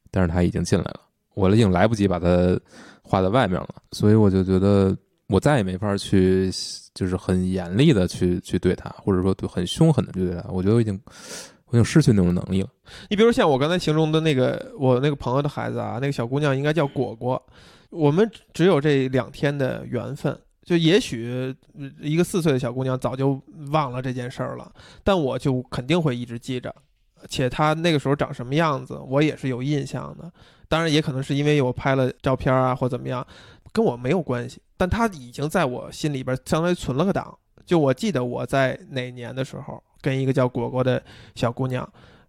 [0.09, 1.01] 但是她已经进来了，
[1.35, 2.59] 我已经来不及把它
[3.03, 6.49] 画在外面了，所以我就觉得我再也没法去，
[6.93, 10.99] 就是很严厉的去去对她，或者说对很凶狠的去对她，我觉得我已经
[11.65, 12.69] 我已经失去那种能力了。
[13.09, 17.41] 你比如像我刚才形容的那个我那个朋友的孩子啊，那个小姑娘应该叫果果，
[17.89, 20.35] 我们只有这两天的缘分。
[20.63, 21.55] 就也许
[22.01, 23.39] 一个四岁的小姑娘早就
[23.71, 24.71] 忘了这件事儿了，
[25.03, 26.73] 但我就肯定会一直记着，
[27.27, 30.31] 且他那个时候长什么样子，我也是有印象的。
[30.67, 33.25] 当然，也可能是因为我拍了照片啊，或怎么样，
[33.71, 34.61] 跟我没有关系。
[34.77, 37.37] 但他已经在我心里边相当于存了个档。
[37.65, 41.01] 就我记得我在哪年的时候，跟一个叫果果的
[41.35, 41.87] 小姑娘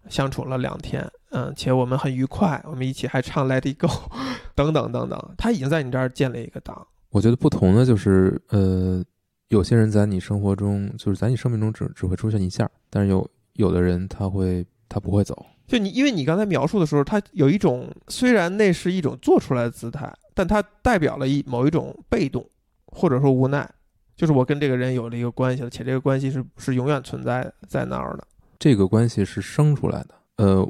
[0.09, 3.87] 相处了两天，嗯，且我们很愉快，我们一起还唱《Let It Go
[4.55, 5.35] 》等等等等。
[5.37, 6.87] 他已经在你这儿建了一个档。
[7.09, 9.03] 我觉得不同的就是，呃，
[9.49, 22.47] 有些人在你生活中，就是在你生命中只只会出现一下，但是有有的人他会他不会走，就你，因为你刚才描述的时候，它有一种虽然那是一种做出来的姿态，但它代表了一某一种被动，
[22.85, 23.69] 或者说无奈。
[24.15, 28.27] 就是我跟这个人有了一个关系了，且这个关系是是永远存在在那儿的。
[28.57, 30.15] 这个关系是生出来的。
[30.37, 30.67] 呃，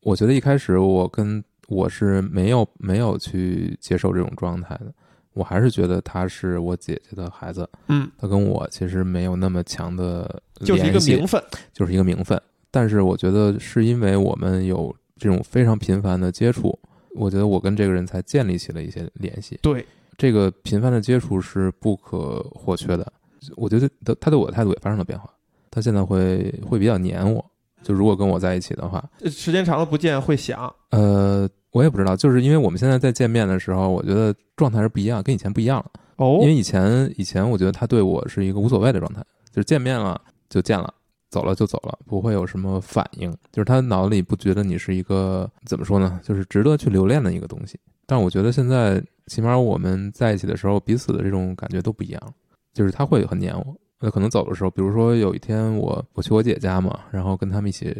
[0.00, 4.92] 我觉得一开始我跟我是没有没有去接受这种状态的，
[5.34, 11.40] 我还是觉得他是我姐姐的孩子，嗯，他跟我其实没有那么强的就是一个名分。
[11.72, 12.40] 就是一个名分。
[12.70, 16.78] 但是我觉得是因为我们有这种非常频繁的接触，
[17.16, 19.58] 我觉得我跟这个人才建立起了一些联系。
[19.62, 19.84] 对，
[20.16, 23.12] 这个频繁的接触是不可或缺的。
[23.56, 25.30] 我觉得他他对我的态度也发生了变化，
[25.70, 27.44] 他现在会会比较黏我。
[27.82, 35.90] 就如果跟我在一起的话，呃时间长了不见会想，呃，我也不知道，就是因为我们现在在见面的时候，我觉得状态是不一样，跟以前不一样了。
[36.16, 40.92] 哦因为以前以前我觉得他对我是一个无所谓的状态，就是见面了就见了，
[41.30, 47.78] 走了就走了，不会有什么反应，就是他脑子里不觉得你是一个怎么说呢，就是值得去留恋的一个东西。
[48.06, 52.34] 但我觉得现在起码我们在一起的时候，彼此的这种感觉都不一样，
[52.72, 53.76] 就是他会很黏我。
[54.00, 57.94] 那可能走的时候，比如说有一天我我去我姐家嘛，然后跟他们一起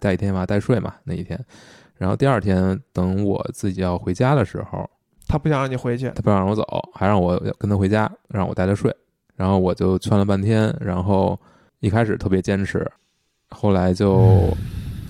[0.00, 1.38] 带一天娃带睡嘛那一天，
[1.96, 4.88] 然后第二天等我自己要回家的时候，
[5.28, 6.64] 他不想让你回去，他不想让我走，
[6.94, 8.92] 还让我跟他回家，让我带他睡。
[9.36, 11.38] 然后我就劝了半天，然后
[11.82, 12.88] 一开始特别坚持，
[13.50, 14.56] 后来就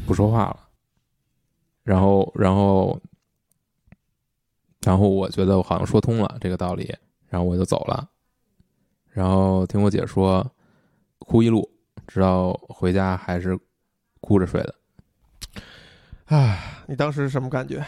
[0.07, 0.59] 不说话了。
[1.85, 2.99] 然后，然后，
[4.81, 6.91] 然后我觉得我好像说通了这个道理，
[7.29, 8.09] 然后我就走了。
[9.11, 10.51] 然后听我姐说，
[11.19, 11.71] 哭一路，
[12.07, 13.59] 直到回家还是
[14.23, 14.75] 哭着睡的。
[16.27, 17.85] 唉，你当时什么感觉？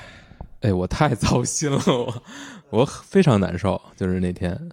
[0.61, 2.23] 哎，我太糟心了，我
[2.69, 4.71] 我非常难受，就是那天，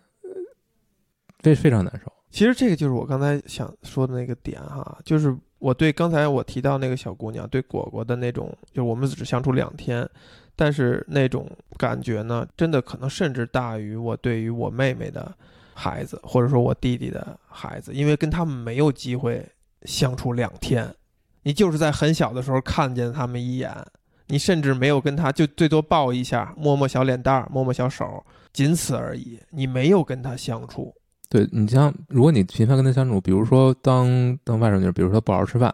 [1.40, 2.12] 非非常难受。
[2.32, 10.10] 其实这个就是我刚才想说的那个点哈，就是我对刚才我提到那个小姑娘对果果的那种，就是我们只相处两天，
[10.56, 11.46] 但是那种
[11.78, 15.30] 感觉呢，真的可能甚至大于我对于我妹妹的
[15.74, 19.46] 孩子，或者说我弟弟的孩子，因为跟他们没有机会
[19.84, 20.90] 相处两天，
[21.44, 23.76] 你就是在很小的时候看见他们一眼，
[24.28, 30.96] 你甚至没有跟他就最多抱一下，摸摸小脸蛋儿，摸摸小手，仅此而已，你没有跟他相处。
[31.32, 35.74] 对你像，如果你频繁跟他相处，比如说当当外甥女，比如说不好好吃饭，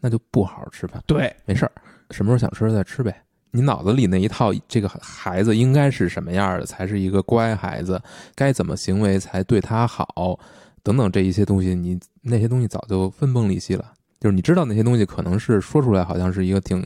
[0.00, 1.72] 那就不好好吃饭，对，没事儿，
[2.10, 3.14] 什么时候想吃再吃呗。
[3.50, 8.00] 你脑子里那一套，这个孩子应该是什么样的，才是一个乖孩子，
[8.34, 10.40] 该怎么行为才对他好，
[10.82, 13.92] 等等这一些东西，你那些东西早就分崩离析了。
[14.18, 16.82] 就是你知道那些东西可能是说出来好像是一个挺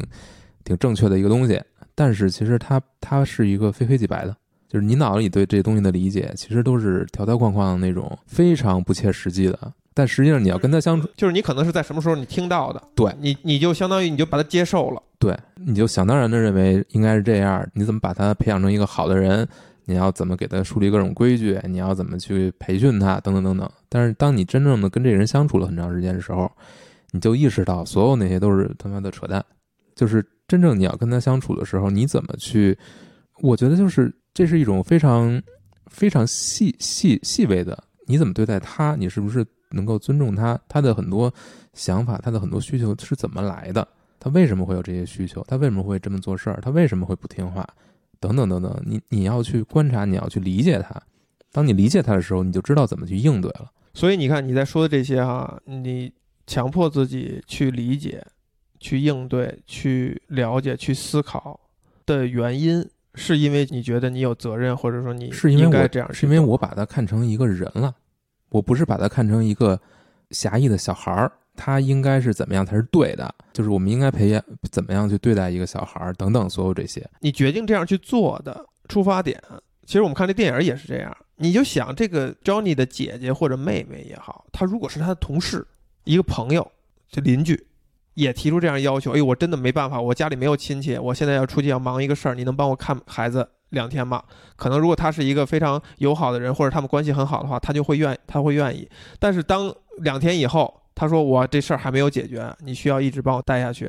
[0.64, 1.62] 挺正确的一个东西，
[1.94, 4.37] 但是其实它它是一个非黑即白的。
[4.68, 9.72] 就是你脑子里对这东西的理解，其实都是条条框框的那种非常不切实际的。
[9.94, 15.02] 但实际上你要跟他相处，就是你可能是在什么时候你听到的，对你你就相当于你就把它接受了。
[15.18, 17.66] 对，你就想当然的认为应该是这样。
[17.72, 19.48] 你怎么把他培养成一个好的人？
[19.87, 21.59] 你要怎么给他树立各种规矩？
[21.64, 23.18] 你要怎么去培训他？
[23.20, 23.68] 等等等等。
[23.88, 26.48] 但是当你真正的跟这个人相处了很长时间的时候，
[27.11, 29.42] 你就意识到所有那些都是他妈的扯淡。
[29.96, 32.78] 就是真正你要跟他相处的时候，你怎么去？
[33.40, 35.42] 我觉得就是这是一种非常
[35.88, 38.94] 非常细细细微的，你怎么对待他？
[38.94, 40.57] 你是不是能够尊重他？
[40.68, 41.35] 他的很多
[41.74, 43.88] 想法，他的很多需求是怎么来的？
[44.20, 45.44] 他为什么会有这些需求？
[45.48, 46.61] 他为什么会这么做事儿？
[46.62, 47.66] 他为什么会不听话？
[48.20, 50.94] 等等等等，你 你要去观察，你要去理解他。
[51.51, 53.68] 当你理解他的时候，你就知道怎么去应对了。
[53.92, 56.12] 所以你看你在说的这些哈、你
[56.46, 58.24] 强迫自己去理解、
[58.79, 61.59] 去应对、去了解、去思考
[62.07, 67.94] 的原因，是因为你觉得你有责任，或者说你是因为应该这样是因为我把他看成一个人了，
[68.48, 69.78] 我不是把他看成一个
[70.31, 71.31] 狭义的小孩儿。
[71.61, 73.35] 他应该是怎么样才是对的？
[73.52, 77.04] 就是我们应该培养怎么样去对待一个小孩儿等等，所有这些。
[77.18, 79.42] 你决定这样去做的出发点，
[79.85, 81.16] 其实我们看这电影也是这样。
[81.35, 85.66] 你就想这个 Johnny 的姐姐或者妹妹也好，她如果是他的同事、
[86.04, 86.70] 一个朋友、
[87.11, 87.66] 这邻居，
[88.18, 94.20] 也提出这样要求，哎，我真的没办法，我家里没有亲戚，我现在要出去要忙一个事儿，你能帮我看孩子两天吗？
[94.57, 98.88] 可能如果他是一个非常友好的人，或者他们关系很好的话，他就会愿他会愿意。
[99.20, 103.88] 但是当两天以后，他说我这事儿还没有解决，你需要一直帮我带下去，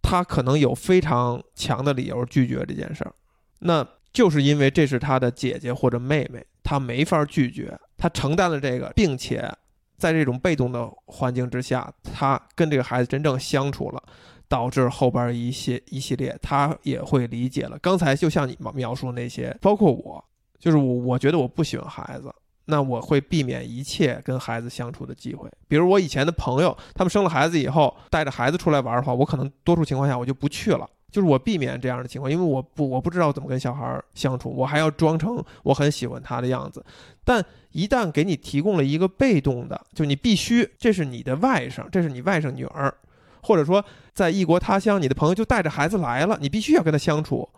[0.00, 3.12] 他可能有非常强的理由拒绝这件事儿。
[3.58, 9.52] 那就是因为这是他的姐姐或者妹妹，他没法拒绝，他承担了这个，并且
[9.96, 14.02] 在这种被动的环境之下，他跟这个孩子真正相处了，
[14.48, 17.78] 导致后边一些一系列他也会理解了。
[17.78, 20.24] 刚才就像你描述那些，包括我，
[20.58, 22.32] 就是我，我觉得我不喜欢孩子。
[22.68, 30.84] 那我会避免一切跟孩子相处的机会，比如我以前的朋友，他们生了孩子以后带着孩子出来玩的话，我可能多数情况下我就不去了，
[31.16, 36.84] 就是我避免这样的情况，因为我不我不知道怎么跟小孩相处，我还要装成我很喜欢他的样子。
[37.24, 42.94] 但一旦给你提供了一个被动的，就你必须这是你的外甥，这是你外甥女儿，
[43.42, 47.48] 或者说在异国他乡，你的朋友就带着孩子来了，你必须要跟他相处，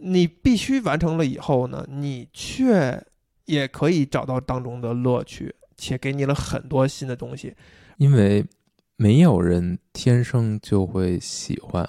[0.00, 3.02] 你必须完成了以后呢，你却
[3.46, 7.54] 也可以找到当中的乐趣，且给你了很多新的东西。
[7.96, 8.44] 因为
[8.96, 11.88] 没有人天生就会喜欢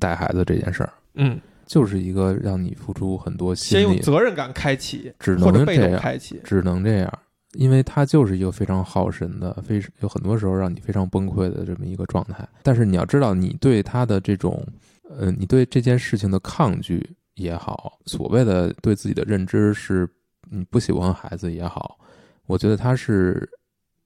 [0.00, 6.40] 带孩子这件事儿，嗯，就是一个让你付出很多心先用，责任感开启，只能这样，动开启。
[6.42, 7.18] 只能这样。
[7.54, 12.48] 因为他就是一个非常耗神的，非有很多时候让你非常崩溃的这么一个状态。
[12.62, 14.64] 但是你要知道，你对他的这种，
[15.08, 20.08] 呃，你对这件事情的抗拒也好，所谓的对自己的认知是
[20.48, 21.98] 你不喜欢孩子也好，
[22.46, 23.48] 我觉得他是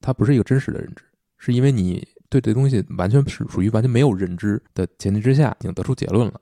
[0.00, 1.04] 他不是一个真实的认知，
[1.36, 2.02] 是因为你
[2.34, 6.32] 对这东西完全是属于完全没有认知的前提之下，已经得出结论了，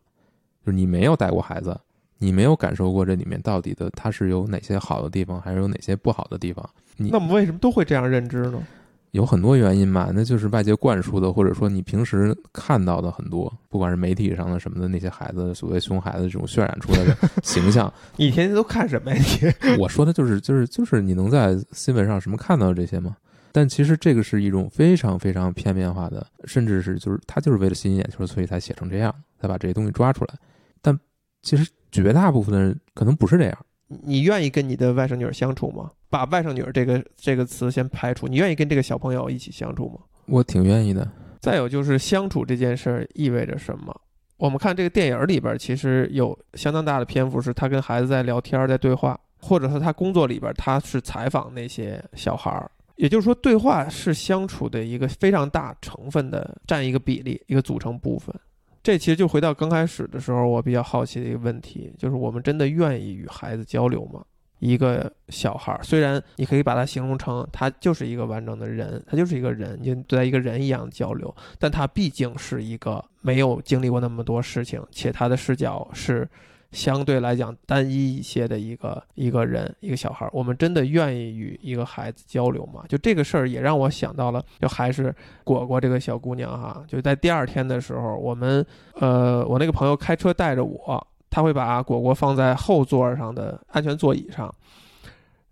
[0.65, 1.79] 就是你没有带过孩子，
[2.17, 6.67] 你没有感受过这里面到底的它是有哪些好的地方，还是有哪些不好的地方。
[6.97, 8.63] 你那我们为什么都会这样认知呢？
[9.11, 19.23] 有很多原因嘛，那就是外界灌输的，或者说你平时看到的很多，不管是媒体上的什么的那些孩子，所谓熊孩子这种渲染出来的形象， 你天天都看什么呀？
[19.61, 23.15] 你我说的就是就是就是你能在新闻上什么看到这些吗？
[23.53, 30.35] 但其实这个是一种非常非常片面化的，甚至是就是他就是为了吸引眼球，所以才写成这样，才把这些东西抓出来。
[30.81, 30.99] 但
[31.43, 33.59] 其实绝大部分的人可能不是这样。
[33.89, 35.91] 你愿意跟你的外甥女儿相处吗？
[36.09, 39.99] 把外甥女儿这个这个词先排除，你愿意跟这个小朋友一起相处吗？
[40.27, 41.07] 我挺愿意的，
[41.41, 43.95] 再有就是相处这件事儿意味着什么？
[44.39, 52.71] 我们看这个电影里边，其实有相当大的篇幅是他跟孩子在聊天，在对话，或者说他工作里边他是采访那些小孩儿。
[53.03, 58.33] 也就是说，对话是相处的一个非常大成分的占一个比例，一个组成部分。
[58.81, 64.25] 这其实就回到刚开始的时候，我比较好奇的一个问题，就是我们真的愿意与孩子交流吗？
[64.61, 76.29] 一个小孩儿，虽然你可以把他形容成他就是一个完整的人，他就是一个人，你对待一个人一样交流，但他毕竟是一个没有经历过那么多事情，且他的视角是
[76.73, 80.29] 相对来讲单一一些的一个一个人，一个小孩。
[80.33, 82.83] 我们真的愿意与一个孩子交流吗？
[82.89, 85.15] 就这个事儿也让我想到了，就还是
[85.45, 88.65] 果果这个小姑娘哈，就在第二天的时候，我们
[88.95, 94.53] 呃，我那个朋友开车带着我，他会把果果放在后座上的安全座椅上，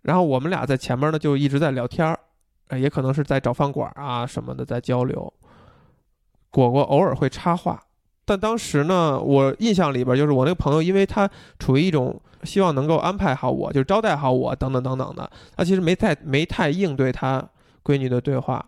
[0.02, 2.18] 然后我们俩在前面呢就一直在聊天儿，
[2.68, 5.32] 呃也可能是在找饭馆啊什么的在交流。
[6.50, 7.80] 果果偶尔会插话，
[8.30, 11.28] 但当时呢，我印象里边就是我那个朋友，因为他
[11.58, 17.44] 处于一种希望能够安排好我，就是招待好我等等等等的，他其实没太没太应对他
[17.82, 18.64] 闺女的对话。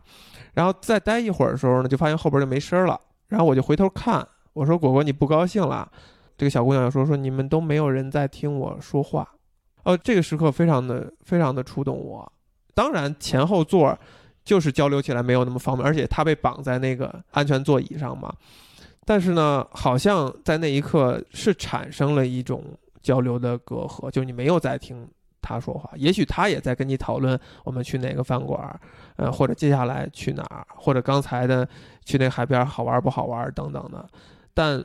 [0.54, 3.00] 然后再待一会儿的时候呢，就发现后边就没声了。
[3.28, 5.88] 然后我就回头看，我说：“果果，你不高兴了？”
[6.36, 9.28] 这个小姑娘说：“说你们都没有人在听我说话。”
[9.84, 12.32] 哦，这个时刻非常的非常的触动我。
[12.74, 13.96] 当然，前后座
[14.44, 18.34] 就是交流起来没有那么方便，而且她被绑在那个安全座椅上嘛。
[19.04, 22.64] 但是呢，好像在那一刻是产生了一种
[23.02, 25.08] 交流的隔阂，就你没有在听
[25.40, 28.80] 他说话，也许他也在跟你讨论我们去哪个饭馆，
[29.16, 31.68] 呃，或者接下来去哪儿，或者刚才的
[32.04, 34.08] 去那海边好玩不好玩等等的。
[34.54, 34.82] 但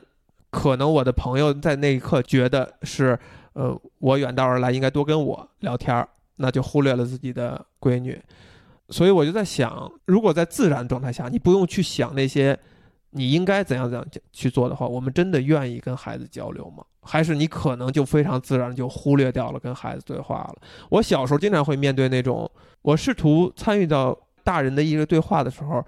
[0.50, 3.16] 可能我的朋友在那一刻觉得是，
[3.52, 8.20] 呃，我远道而来，应该多跟我聊天儿，那就忽略了自己的闺女。
[8.88, 12.58] 所以我就在想，如果在自然状态下，你不用去想那些
[13.10, 16.84] 你应该怎样怎样去做的话，我们真的愿意跟孩子交流吗？
[17.02, 20.56] 还是你可能就非常自然就忽略掉了跟孩子对话了？
[20.90, 22.50] 我小时候经常会面对那种，
[22.82, 25.82] 我试图参与到大人的一个对话的时候，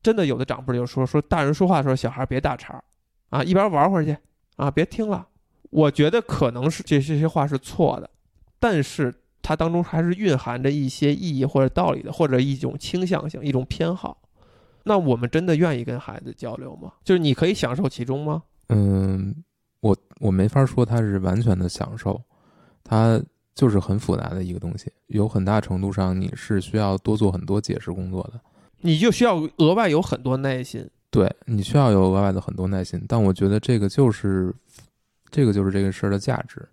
[0.00, 2.80] 真的有的长辈就说说大人说话的时候，小孩别打岔，
[3.30, 4.16] 啊，一边玩会儿去，
[4.56, 5.26] 啊，别听了。
[5.70, 8.08] 我觉得可能是这这些话是错的，
[8.60, 9.12] 但是
[9.42, 14.16] 它当中还是蕴含着一些意义或者道理的，或者一种倾向性、一种偏好。
[14.84, 16.92] 那我们真的愿意跟孩子交流吗？
[17.04, 18.42] 就是你可以享受其中吗？
[18.68, 19.34] 嗯，
[19.80, 22.20] 我我没法说它是完全的享受，
[22.82, 23.20] 它
[23.54, 28.40] 就是很复杂的一个东西，有很大程度上你是需要多做很多解释工作的。
[28.80, 30.88] 你就需要额外有很多耐心。
[31.10, 34.54] 对你需要有额外的很多耐心，但我觉得这个就是，
[35.28, 36.66] 这个就是这个事儿的价值，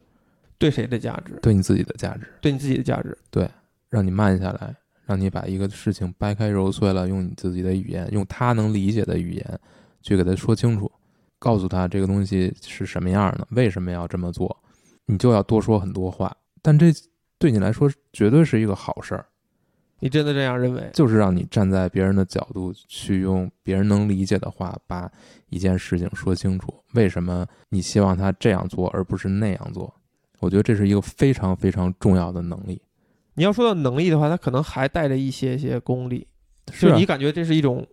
[0.60, 1.40] 对谁的价值？
[1.42, 3.18] 对你自己的价值，对你自己的价值。
[3.32, 3.50] 对
[3.90, 4.76] 让你慢下来，
[5.08, 9.60] 让你把一个事情掰开揉碎了，用你自己的语言，用他能理解的语言
[10.02, 10.92] 去给他说清楚，
[11.40, 14.56] 告诉他这个东西是什么样的，为什么要这么做，
[15.06, 16.92] 你就要多说很多话，但这
[17.40, 19.26] 对你来说绝对是一个好事儿，
[20.02, 20.90] 你真的这样认为？
[20.94, 25.10] 就是让你站在别人的角度去用别人能理解的话把
[25.50, 29.94] 一件事情说清楚，为什么你希望他这样做而不是那样做？
[30.40, 32.82] 我觉得这是一个非常非常重要的能力。
[33.38, 36.28] 你要说到能力的话，它可能还带着一些些功力，
[36.80, 37.86] 就你感觉这是一种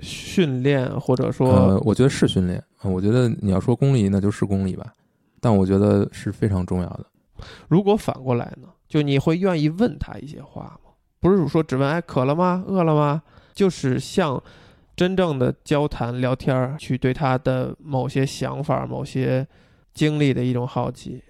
[0.00, 2.62] 训练，或者说、呃，我觉得是训练。
[2.82, 4.92] 呃我觉得你要说功力，那就是功力吧。
[5.40, 7.06] 但我觉得是非常重要的。
[7.66, 8.68] 如果反过来呢？
[8.86, 10.92] 就你会愿意问他一些话吗？
[11.18, 12.62] 不是说只问哎渴了吗？
[12.66, 13.22] 饿了吗？
[13.54, 14.40] 就是像
[14.94, 19.46] 真正的交谈聊天儿，去对他的某些想法、某些
[19.94, 21.24] 经历的一种好奇。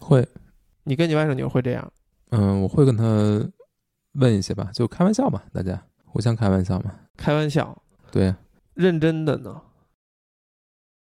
[0.00, 0.26] 会，
[0.84, 1.92] 你跟你外甥女会这样？
[2.30, 3.04] 嗯、我会跟他
[4.12, 6.94] 问一些吧，就开玩笑嘛，大家互相开玩笑嘛。
[7.16, 8.34] 开玩笑，对，
[8.74, 9.60] 认真的呢？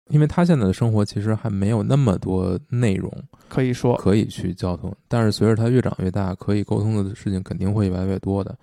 [0.09, 3.09] 因为他现在的生活其实还没有那么多内容
[3.47, 8.57] 可以说，可以去交通，但是随着他越长越大，可以沟通的事情肯定会越来越多的。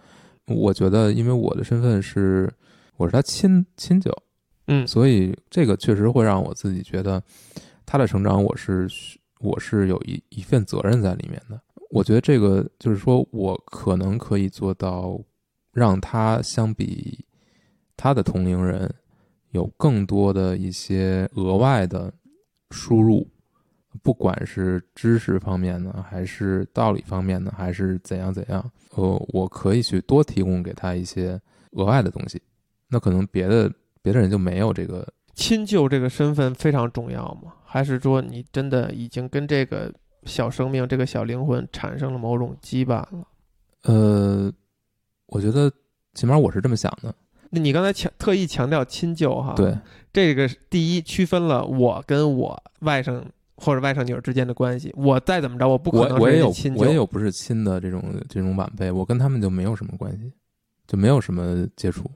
[0.46, 2.52] 我觉得，因为我的身份是
[2.98, 4.12] 我是他亲亲舅，
[4.66, 7.22] 嗯，所以这个确实会让我自己觉得
[7.86, 8.86] 他的成长，我是
[9.40, 11.58] 我是有一一份责任在里面的。
[11.90, 15.18] 我觉得这个就是说我可能可以做到，
[15.72, 17.24] 让他相比
[17.96, 18.92] 他的同龄人
[19.50, 22.12] 有更多的一些额外的
[22.70, 23.26] 输入，
[24.02, 31.40] 不管是知识方面的，还是道理方面的，还是怎样怎样，呃，我可以去多提供给他一些
[31.72, 32.40] 额外的东西。
[32.88, 33.72] 那可能别的
[34.02, 37.54] 别的人就没有这个，亲舅这个身份非常重要吗？
[37.64, 39.92] 还是说你真的已经跟这个
[40.24, 43.26] 小生命、这个小灵魂产生了某种羁绊了？
[43.84, 44.52] 呃，
[45.26, 45.72] 我觉得
[46.14, 47.14] 起码我是这么想的。
[47.50, 49.78] 那你刚才强特意强调亲舅哈，对，
[50.12, 53.22] 这个第一区分了我跟我外甥
[53.56, 54.92] 或者外甥女儿之间的关系。
[54.96, 56.80] 我再怎么着，我不可能是我我也有亲舅。
[56.80, 60.30] 我也有不是亲的这种这种晚辈，我跟他们就没有什么关系，
[60.86, 62.10] 就没有什么接触。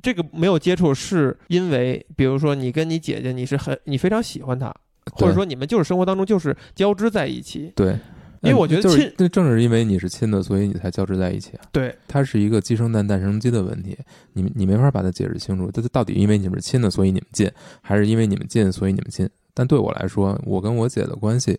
[0.00, 4.74] 这个没有接触，是因为比如说你跟你姐姐，你是很你非常喜欢她，
[5.12, 7.72] 或者说你们就是生活当中就是交织在一起。
[7.74, 7.98] 对，
[8.42, 11.64] 因为我觉得就是亲那正是因为你是亲的，所以你才交织在一起啊。
[11.72, 13.96] 对，它是一个鸡生蛋，蛋生鸡的问题，
[14.32, 15.70] 你你没法把它解释清楚。
[15.70, 17.50] 这到底因为你们是亲的，所以你们近，
[17.80, 19.28] 还是因为你们近，所以你们亲？
[19.54, 21.58] 但对我来说，我跟我姐的关系，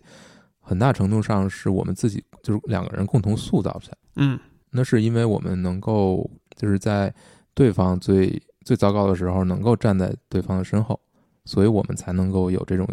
[0.60, 3.96] 很大程度上是我们自己就是两个人共同塑造起来。
[4.16, 4.38] 嗯，
[4.70, 7.14] 那是因为我们能够就是在
[7.54, 10.98] 对方最最糟糕的时候，能够站在对方的身后，
[11.44, 12.86] 所以我们才能够有这种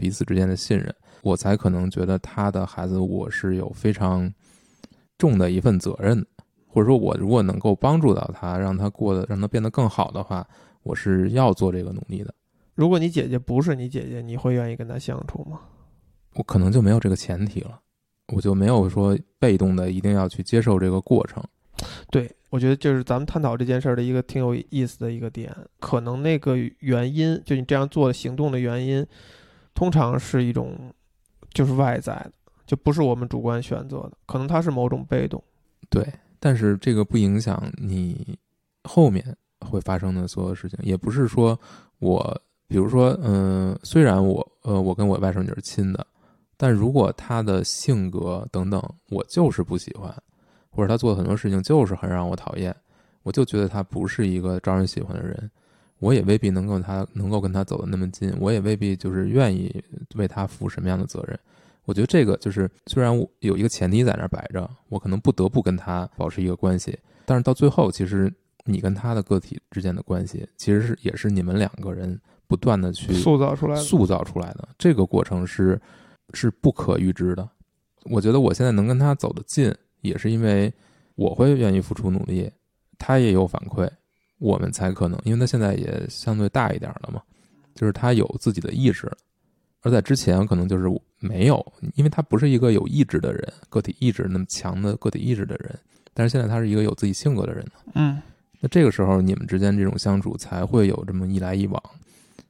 [0.00, 0.92] 彼此之间的信任。
[1.22, 4.32] 我才可能觉得他的孩子，我是有非常
[5.18, 6.26] 重的一份责任的，
[6.66, 10.44] 或者说，我如果能够帮助到他，让他过得让他变得更好的话，
[10.82, 12.34] 我是要做这个努力的。
[12.74, 15.60] 如果你姐姐不是你姐姐，你会愿意跟她相处吗？
[16.36, 17.78] 我可能就没有这个前提了，
[18.32, 21.44] 我就没有说被动的一定要去接受这个过程。
[22.10, 29.06] 对，我觉得就是咱们探讨这件事儿的一个挺有意思的一个点，可能那个原因，就你这样做的行动的原因，
[29.74, 30.92] 通常是一种
[31.52, 32.32] 就是外在的，
[32.66, 35.42] 就不是我们主观选择的，可能它是某种被动。
[35.88, 36.06] 对，
[36.38, 38.38] 但是这个不影响你
[38.84, 41.58] 后面会发生的所有事情，也不是说
[41.98, 46.06] 我，比如说，嗯、虽然我，呃，我跟我外甥女是亲的，
[46.56, 50.14] 但如果她的性格等等，我就是不喜欢，
[50.70, 52.74] 或者她做的很多事情就是很让我讨厌，
[53.22, 55.50] 我就觉得她不是一个招人喜欢的人，
[56.00, 59.82] 我也未必能够他能够跟他走得那么近，我也未必就是愿意
[60.16, 61.38] 为他负什么样的责任。
[61.84, 68.32] 我觉得这个就是，虽然我有一个前提在那儿摆着，我可能不得不跟他保持一个关系，但是到最后，其实
[68.64, 73.80] 你跟他的个体之间的关系，其实是也是你们两个人不断的去塑造出来的。
[73.80, 74.68] 塑造出来的。
[74.78, 75.80] 这个过程是
[76.32, 77.48] 是不可预知的。
[78.04, 80.72] 我觉得我现在能跟他走得近，也是因为
[81.16, 82.50] 我会愿意付出努力，
[82.98, 83.90] 他也有反馈，
[84.40, 87.22] 我们才可能，因为他现在也相对大一点了嘛，
[87.74, 89.08] 就是他有自己的意识。
[89.82, 90.84] 而在之前可能就是
[91.20, 91.64] 没有，
[91.94, 95.78] 因为他不是一个有意志的人，个体意志那么强的个体意志的人，
[96.12, 97.72] 但是现在他是一个有自己性格的人了。
[97.94, 98.20] 嗯，
[98.60, 101.82] 那这个时候你们之间这种相处才会有这么一来一往，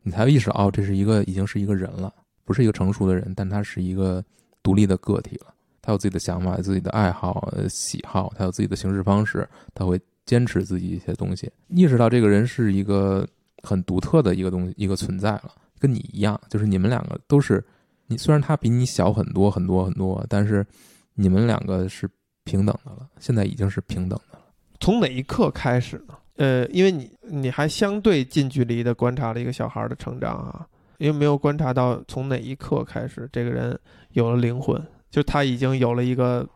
[0.03, 2.13] 你才会意识到哦，这是一个已经是一个人了，
[2.45, 4.25] 不是一个成熟的人，但他是一个
[4.63, 5.55] 独立的个体了。
[5.83, 9.99] 他有自己的想法、有自己的爱好、呃喜好，他有自己的行事方式，他会
[10.31, 11.51] 坚持自己一些东西。
[11.71, 13.27] 意识到这个人是一个
[13.65, 15.51] 很独特的一个东西，一个存在了，
[15.81, 17.61] 跟你一样，就是你们两个都是
[18.07, 20.65] 你，虽然他比你小很多很多很多，但是
[21.15, 22.09] 你们两个是
[22.45, 24.45] 平等的了，现在已经是平等的了。
[24.79, 26.15] 从哪一刻开始呢？
[26.37, 30.65] 呃，因为你你还相对近距离的观察了一个小孩的成长啊，
[30.99, 33.77] 因为没有观察到从哪一刻开始，这个人
[34.13, 36.49] 有了灵魂，就他已经有了一个嘖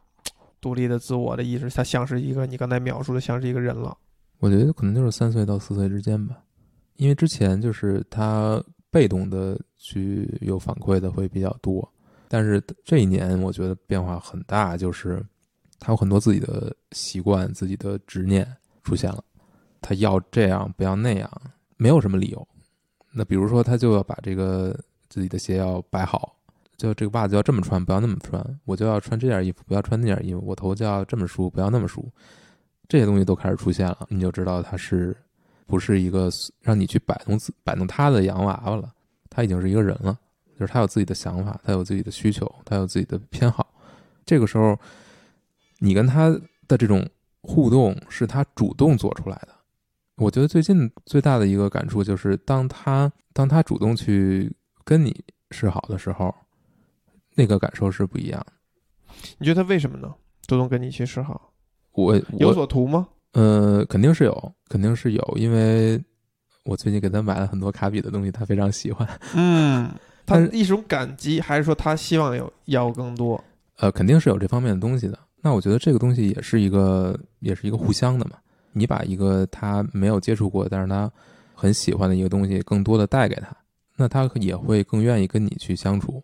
[0.65, 3.95] 独立的自我的意识，他像是一个你刚才描述的像是一个人了。
[4.39, 6.39] 我觉得可能就是三岁到四岁之间吧，
[6.97, 11.87] 因为之前就是他被动的去有反馈的会比较多，
[12.29, 15.23] 但是这一年我觉得变化很大，就是
[15.79, 18.51] 他有很多自己的习惯、自己的执念
[18.85, 19.23] 出现了，
[19.83, 21.31] 他要这样不要那样，
[21.77, 22.49] 没有什么理由。
[23.13, 24.75] 那比如说他就要把这个
[25.11, 26.35] 自己的鞋要摆好，
[26.77, 32.11] 就这个袜子要这么穿，不要那么穿，我就要穿这件衣服，不要穿那件衣服，我头就要这么梳，不要那么梳。
[32.89, 35.17] 这些东西都开始出现了，你就知道他是
[35.67, 36.29] 不是一个
[36.61, 38.93] 让你去摆弄自摆弄他的洋娃娃了，
[39.31, 40.19] 他已经是一个人了，
[40.59, 43.67] 就是他有自己的想法，他有自己的需求，他有自己的偏好。
[44.27, 44.79] 这个时候，
[45.79, 46.29] 你跟他
[46.69, 47.09] 的这种
[47.41, 49.49] 互动是他主动做出来的。
[50.17, 54.55] 我觉得最近最大的一个感触就是，当他当他主动去
[54.85, 56.35] 跟你示好的时候，
[57.35, 58.53] 那个感受是不一样的。
[59.39, 60.13] 你觉得他为什么呢？
[60.47, 61.53] 主动跟你去示好，
[61.93, 63.09] 我有所图吗？
[63.33, 65.99] 呃，肯定是有，肯定是有，因为
[66.65, 69.09] 我最近给他买了很多卡比的东西，他非常喜欢。
[69.35, 69.91] 嗯，
[70.27, 73.43] 他是一种感激，还是说他希望有要更多？
[73.79, 75.19] 呃，肯定是有这方面的东西的。
[75.41, 78.37] 那我觉得这个东西也是一个，也是一个互相的嘛。
[78.73, 81.11] 你把一个他没有接触过，但是他
[81.55, 83.57] 很喜欢的一个东西，更多的带给他，
[83.97, 86.23] 那他也会更愿意跟你去相处。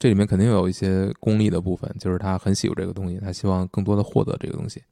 [0.00, 4.82] 这里面肯定有一些功利的部分，就是他很喜欢这个东西，他希望更多的获得这个东西。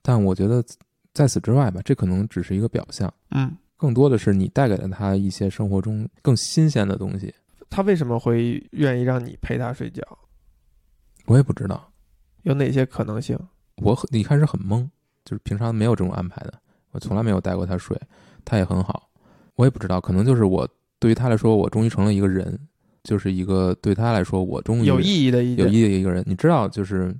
[0.00, 0.64] 但我觉得
[1.12, 7.34] 在此之外吧，这可能只是一个表象，嗯，更多的是你带给了他一些生活中更新鲜的东西。
[7.68, 10.02] 他为什么会愿意让你陪他睡觉？
[11.26, 11.92] 我也不知道，
[12.42, 13.36] 有哪些可能性？
[13.78, 14.88] 我很一开始很懵，
[15.24, 16.54] 就是平常没有这种安排的，
[16.92, 18.00] 我从来没有带过他睡，
[18.44, 19.08] 他也很好。
[19.56, 20.68] 我也不知道，可能就是我
[21.00, 22.56] 对于他来说，我终于成了一个人，
[23.04, 26.22] 就是一个对他来说，我终于有意义的一有，意义的一个人。
[26.26, 27.14] 你知道，就是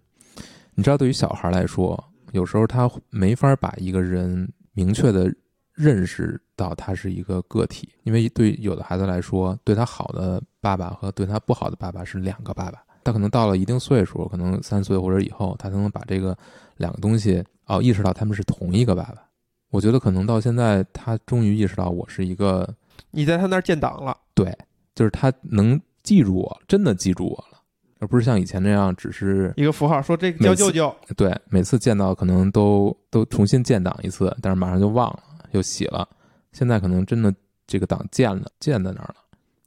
[0.75, 2.03] 你知道，对于小孩来说，
[2.33, 5.33] 有时候他没法把一个人明确的
[5.75, 12.83] 认识到他是一个个体，因为对有的孩子来说，对他好的爸爸和对他不好的爸爸是两个爸爸。
[13.05, 16.37] 他可能到了一定岁数，可能三岁或者以后，他才能把这个
[16.77, 19.25] 两个东西哦意识到他们是同一个爸爸。
[19.71, 22.69] 我觉得可能到现在，他终于意识到我是一个
[23.11, 24.57] 你在他那儿建档了，对，
[24.95, 27.59] 就是他能记住我，真的记住我了，
[27.99, 35.23] 而不是像以前那样只是一个符号，说这个叫舅舅，对每次见到可能都都重新建档一次，但是马上就忘了，
[35.53, 36.09] 又洗了。
[36.53, 37.35] 现在可能真的
[37.67, 39.17] 这个档建了，建在那儿了，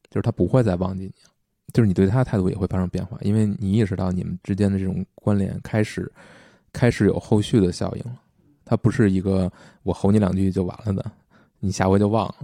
[0.09, 1.32] 就是他不会再忘记你了，
[1.73, 6.11] 就是你对他的态度也会发生变化，因为你意识到你们之间的这种关联开始
[6.71, 8.19] 开始有后续的效应了。
[8.63, 9.51] 它不是一个
[9.84, 11.11] 我吼你两句就完了的，
[11.59, 12.36] 你下回就忘了。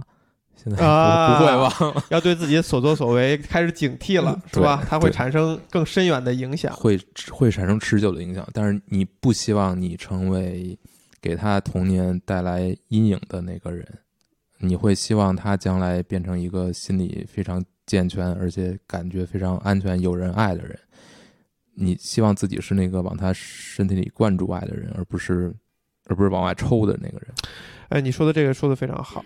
[0.62, 4.76] 现在不、啊不会忘， 要对自己的所作所为开始警惕了，是吧？
[4.76, 6.72] 对它会产生更深远的影响。
[6.74, 7.00] 会
[7.30, 8.46] 会产生持久的影响。
[8.52, 10.78] 但是你不希望你成为
[11.20, 13.86] 给他童年带来阴影的那个人，
[14.58, 20.78] 你会希望他将来变成一个心理非常健全，而且感觉非常安全、有人爱的人。
[21.74, 25.52] 你希望自己是那个往他身体里灌注爱的人，而不是
[26.06, 27.28] 而不是往外抽的那个人。
[27.88, 29.24] 哎，你说的这个说的非常好，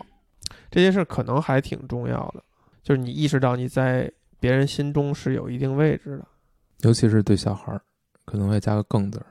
[0.70, 2.42] 这些事可能还挺重要的，
[2.82, 6.26] 就是你意识到你在别人心中是有一定位置的。
[6.80, 7.80] 尤其是对小孩儿，
[8.24, 9.26] 可能会加个“更”字儿，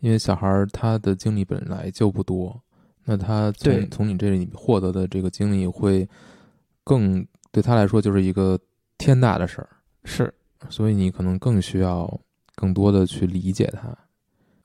[0.00, 2.60] 因为小孩儿他的经历本来就不多，
[3.04, 3.80] 那他对。
[3.80, 6.08] 从从你这里获得的这个经历会
[6.84, 8.58] 更对他来说就是一个
[8.98, 9.68] 天大的事儿，
[10.04, 10.32] 是，
[10.68, 12.20] 所以你可能更需要
[12.54, 13.96] 更多的去理解他，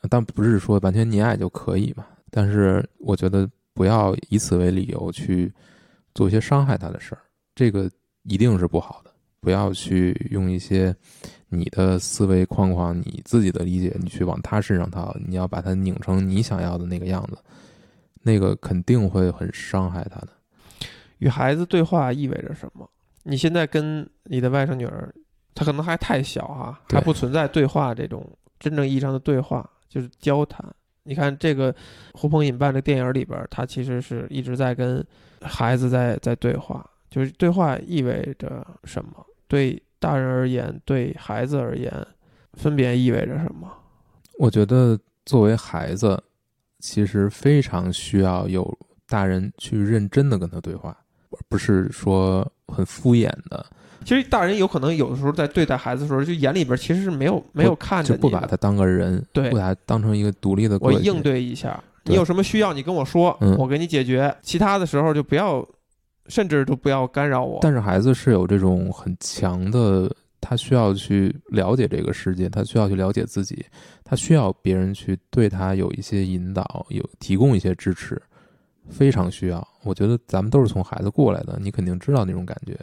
[0.08, 5.52] 但不是说完全溺爱就可以嘛，但是我觉得不要以此为理由去
[6.14, 7.22] 做一些伤害他的事儿，
[7.56, 7.90] 这个
[8.24, 9.12] 一定是不好的。
[9.42, 10.94] 不要去用一些
[11.48, 17.38] 你的思维框框、你自己的理解，你去往他身上套，你要把它拧成你想要的那个样子，
[18.22, 20.30] 那个肯定会很伤害他的。
[21.20, 22.90] 与孩子对话意味着什么？
[23.24, 25.14] 你现在跟你的外甥女儿，
[25.56, 28.30] 她可能还太小啊，对还不存在对话这种
[28.60, 30.66] 真正意义上的对话，就是交谈。
[31.04, 31.74] 你看这个
[32.14, 35.06] 《呼朋引伴》这电影里边，他其实是一直在跟
[35.42, 39.26] 孩子在在对话，就是对话意味着什么？
[39.48, 41.92] 对大人而言，对孩子而言，
[42.54, 43.72] 分别意味着什么？
[44.38, 46.22] 我觉得作为孩子，
[46.80, 48.78] 其实非常需要有
[49.08, 50.96] 大人去认真的跟他对话，
[51.32, 53.66] 而不是说很敷衍的，
[54.06, 60.96] 其实大人有可能有的时候在对待孩子的时候，就眼里边其实是没有没有看着就不把他当个人，对不把他当成一个独立的个体。
[60.96, 64.36] 我应对一下，对你有什么需要你跟我说，嗯我给你解决。
[64.42, 65.66] 其他的时候就不要，
[66.28, 67.60] 甚至都不要干扰我。
[67.62, 70.10] 但是孩子是有这种很强的，
[70.42, 73.66] 他需要去了解这个世界，他需要去了解自己，
[74.04, 78.22] 他需要别人去对他有一些引导，有提供一些支持，
[78.90, 79.68] 非常需要。
[79.84, 82.78] 我觉得咱们都是从孩子过来的，你肯定知道那种感觉。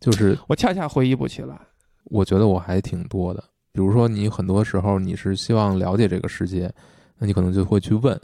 [0.00, 1.58] 就是我恰恰回忆不起来。
[2.04, 6.72] 我觉得我还挺多的，比如说你很多时候你是希望了解这个世界，
[7.18, 8.18] 那你可能就会去问。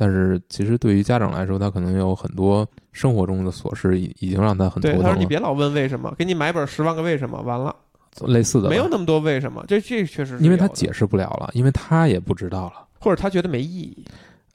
[0.00, 5.08] 但是其实对于家长来说，他可能有很多生活中的琐事已已经让他很头对，疼了。
[5.10, 7.76] 他说你别老问为什么，给你买本《十万个为什么》，完了
[8.26, 12.86] 类似的吧没有那么多为什么，这这确实是因为他有的解释不了了，因为他也不知道了。
[12.98, 14.02] 或者他觉得没意义。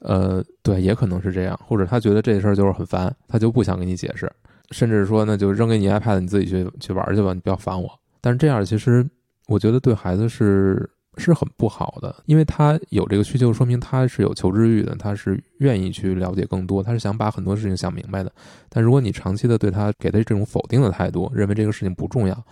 [0.00, 4.28] 呃，对，也可能是这样，或者他觉得这事儿就是很烦，他就不想跟你解释，
[4.72, 7.88] 甚至说那就扔给你 iPad，你自己去去玩去吧，你不要烦我。
[8.20, 9.06] 但是这样其实
[9.46, 18.32] 我觉得对孩子是是很不好的，因为他有这个需求，说明他是有求知欲的，他是愿意去了解更多，他是想把很多事情想明白的。
[18.68, 22.46] 但如果你长期的对他给他这种否定的态度，认为这个事情不重要，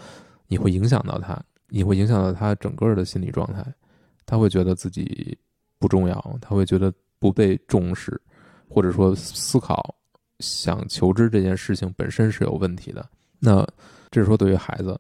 [0.49, 1.39] 你会影响到他，
[1.69, 3.65] 你会影响到他整个的心理状态，
[4.25, 5.37] 他会觉得自己
[5.79, 8.19] 不重要，他会觉得不被重视，
[8.69, 9.95] 或者说思考
[10.41, 13.07] 想求知这件事情本身是有问题的。
[13.39, 13.67] 那
[14.11, 14.99] 这是说对于孩子，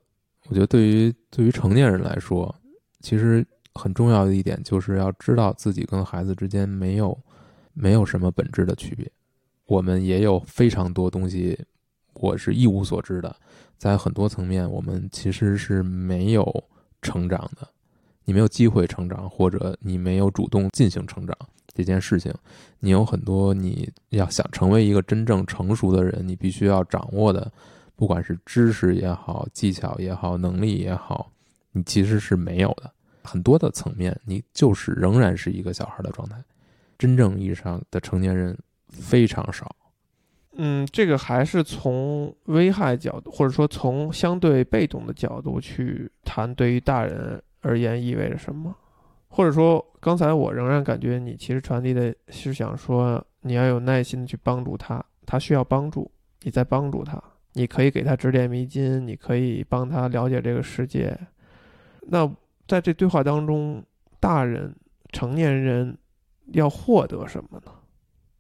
[0.48, 2.54] 我觉得对于对于成年人来说，
[3.04, 7.16] 其实很重要的一点就是要知道自己跟孩子之间没有
[7.74, 9.08] 没有什么本质的区别。
[9.66, 11.58] 我们也有非常多东西，
[12.14, 13.36] 我是一无所知的，
[13.76, 16.64] 在很多层面，我们其实是没有
[17.02, 17.68] 成长的。
[18.24, 21.36] 你没有机会成长，或者你没有主动进行成长
[21.74, 22.32] 这件事情，
[22.78, 27.52] 你有很多你要想成为一个真正成熟的人，你必须要掌握的，
[27.96, 31.30] 不管是知识也好、技巧也好、能力也好，
[31.74, 32.90] 你其实是没有的。
[33.22, 36.36] 很多的层面，你就是仍然是一个小孩的状态，
[36.98, 38.56] 真正意义上的成年人
[38.88, 39.74] 非常少。
[40.56, 48.74] 嗯，这个还是从危害角度，或者说从相对被动的角度去谈，对于大人而言意味着什么？
[49.28, 56.08] 或者说，刚才我仍然感觉你其实传递的是想说，你要有耐心的去帮助他，他需要帮助，
[56.42, 57.20] 你在帮助他，
[57.54, 61.18] 你可以给他指点迷津，你可以帮他了解这个世界。
[62.08, 62.30] 那
[62.66, 63.82] 在这对话当中，
[64.20, 64.74] 大人、
[65.12, 65.96] 成年人
[66.52, 67.72] 要获得什么呢？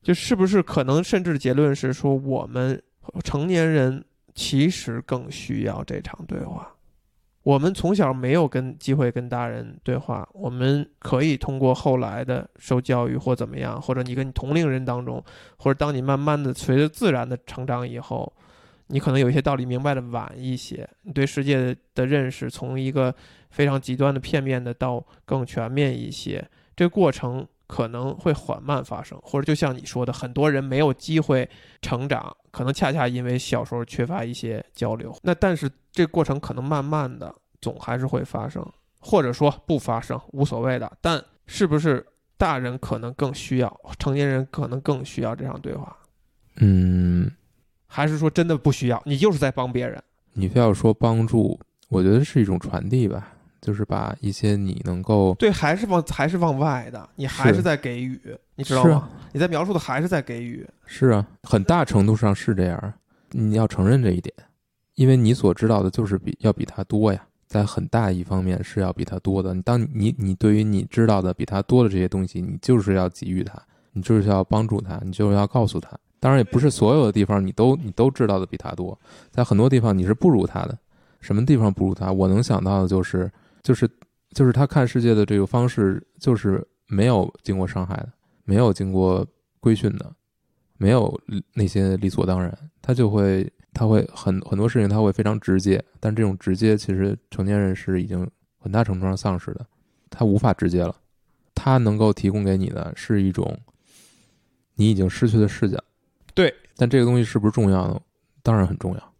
[0.02, 2.82] 就是不是可能甚至结论是说，我们
[3.22, 4.04] 成年人
[4.34, 6.70] 其实更需要这场对话。
[7.42, 15.22] 我们从小没有跟机会跟大人对话，我们可以通过后来的受教育或怎么样，或者你跟你同龄人当中，
[15.56, 18.32] 或者当你慢慢的随着自然的成长以后，
[18.88, 23.14] 你可能有一些道理明白的晚一些，你对世界的认识从一个
[23.50, 31.48] 非常极端的片面的到更全面一些，这个过程可能会缓慢发生，或者就像你说的，很多人没有机会
[31.80, 35.16] 成长，可能恰恰因为小时候缺乏一些交流。
[35.22, 38.64] 那但是这过程可能慢慢的总还是会发生，
[39.00, 40.92] 或者说不发生无所谓的。
[41.00, 42.04] 但是不是
[42.36, 45.96] 大人可能更需要，成年人可能更需要这场对话，
[46.56, 47.30] 嗯，
[47.94, 49.00] 还是说真的不需要？
[49.06, 50.02] 你就是在帮别人。
[50.32, 51.56] 你非要说帮助，
[51.88, 53.28] 我觉得是一种传递吧，
[53.60, 58.20] 就是把一些你能够对，还是往还是往外的，你还是是在给予，
[58.56, 59.10] 你知道吗啊？
[59.32, 60.68] 你在描述的还是在给予。
[60.86, 62.94] 是啊，很大程度上是这样，
[63.30, 64.34] 你要承认这一点，
[64.96, 69.54] 因为你所知道的就是比要比他多呀，在很大一方面是要比他多的。
[69.62, 73.56] 当你你对于你知道的比他多的这些东西，你就是要给予他，
[73.92, 75.96] 你就是要帮助他，你就是要告诉他。
[76.24, 78.98] 当然，也不是所有的地方你都你都知道的比他多，
[79.30, 80.78] 在很多地方你是不如他的。
[81.20, 82.10] 什么地方不如他？
[82.10, 83.30] 我能想到的就是
[83.62, 83.86] 就是
[84.30, 88.08] 就是他看世界的这个方式，就是没有经过伤害的，
[88.44, 89.26] 没有经过
[89.60, 90.10] 规训的，
[90.78, 91.20] 没有
[91.52, 98.26] 那些理所当然，他就会他会很很多事情他会非常直接，但这种直接其实成年人是已经
[98.58, 99.66] 很大程度上丧失的，
[100.08, 100.96] 他无法直接了，
[101.54, 103.60] 他能够提供给你的是一种
[104.74, 105.78] 你已经失去的视角。
[106.34, 108.00] 对，但这个东西是不是重要呢？
[108.42, 109.14] 当然很重要。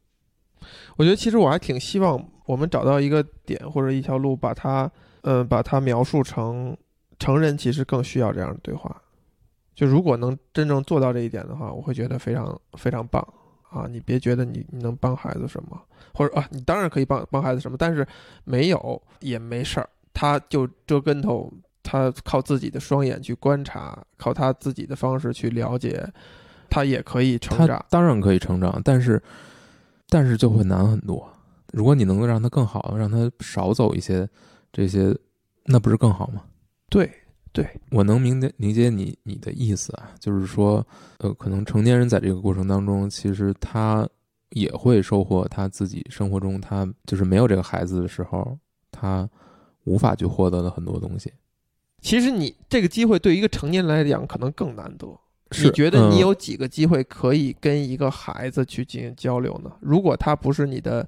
[0.96, 4.90] 我觉得其实我还挺希望我们找到一个点或者一条路，把它，
[5.22, 6.76] 呃，把它描述成
[7.18, 9.00] 成人其实更需要这样的对话。
[9.74, 13.20] 就如果能真正做到这一点的话，我会觉得非常非常棒
[13.70, 13.86] 啊！
[13.90, 15.80] 你别觉得你你能帮孩子什么，
[16.14, 18.06] 或者啊，你当然可以帮帮孩子什么，但是
[18.44, 21.52] 没有也没事儿，他就折跟头，
[21.82, 26.08] 他靠自己的双眼去观察，靠他自己的方式去了解，
[26.74, 27.86] 他也可以成长。
[27.88, 29.22] 当然可以成长，但是
[30.08, 31.24] 但是就会难很多。
[31.72, 34.28] 如果你能够让他更好，让他少走一些
[34.72, 35.16] 这些，
[35.66, 36.42] 那不是更好吗？
[36.88, 37.08] 对
[37.52, 40.84] 对，我能明解理解你你的意思啊，就是说，
[41.18, 44.08] 呃，可能成年人在这个过程当中，其实他
[44.50, 48.58] 也会收获他自己生活中他就是没有这个孩子的时候，
[48.90, 49.28] 他
[49.84, 51.32] 无法去获得的很多东西。
[52.00, 55.06] 其实你这个机会对于一个成年人来讲可能更难得。
[55.54, 59.70] 是你觉得你嗯有几个机会可以跟一个孩子去进行交流呢？
[59.80, 61.06] 如果他不是你的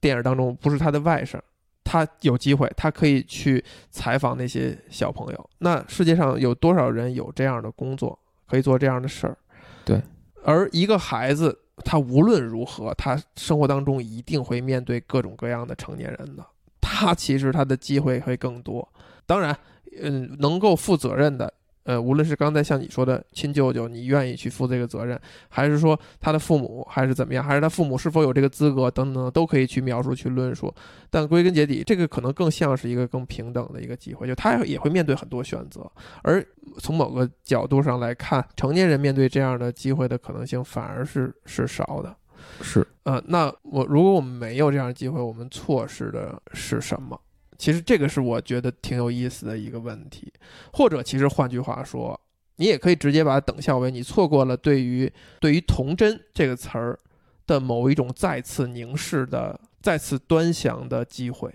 [0.00, 1.38] 电影当中不是他的外甥，
[1.82, 5.50] 他有机会，他可以去采访那些小朋友。
[5.58, 9.36] 那世界上有多少人有这样的工作，可以做这样的事儿？
[9.84, 10.02] 对。
[10.42, 16.44] 而一个孩子，他无论如何，他生活当中一定会面对各种各样的成年人的。
[16.80, 18.86] 他其实他的机会会更多。
[19.24, 19.56] 当然，
[20.02, 21.50] 嗯，能够负责任的，
[21.84, 25.18] 呃，无论是刚才像你说的亲舅舅，你愿意去负这个责任，
[25.48, 30.74] 还是说他的父母，还是怎么样，还是他父母是否有这个资格等等，都可以去描述、去论述。
[31.10, 35.88] 但归根结底，这个可能更像是一个更平等的一个机会，就他也会面对很多选择。
[36.22, 36.44] 而
[36.78, 42.16] 从某个角度上来看，成年人面对这样的机会的可能性反而是是少的。
[42.60, 47.18] 是，呃，那我如果我们没有这样的机会，我们错失的是什么？
[47.58, 50.32] 其实这个是我觉得挺有意思的一个问题，
[50.72, 52.18] 或者其实换句话说，
[52.56, 56.98] 你也可以直接把它等效为你错过了对于对于童真这个词儿
[57.46, 61.52] 的某一种再次凝视的、再次端详的机会。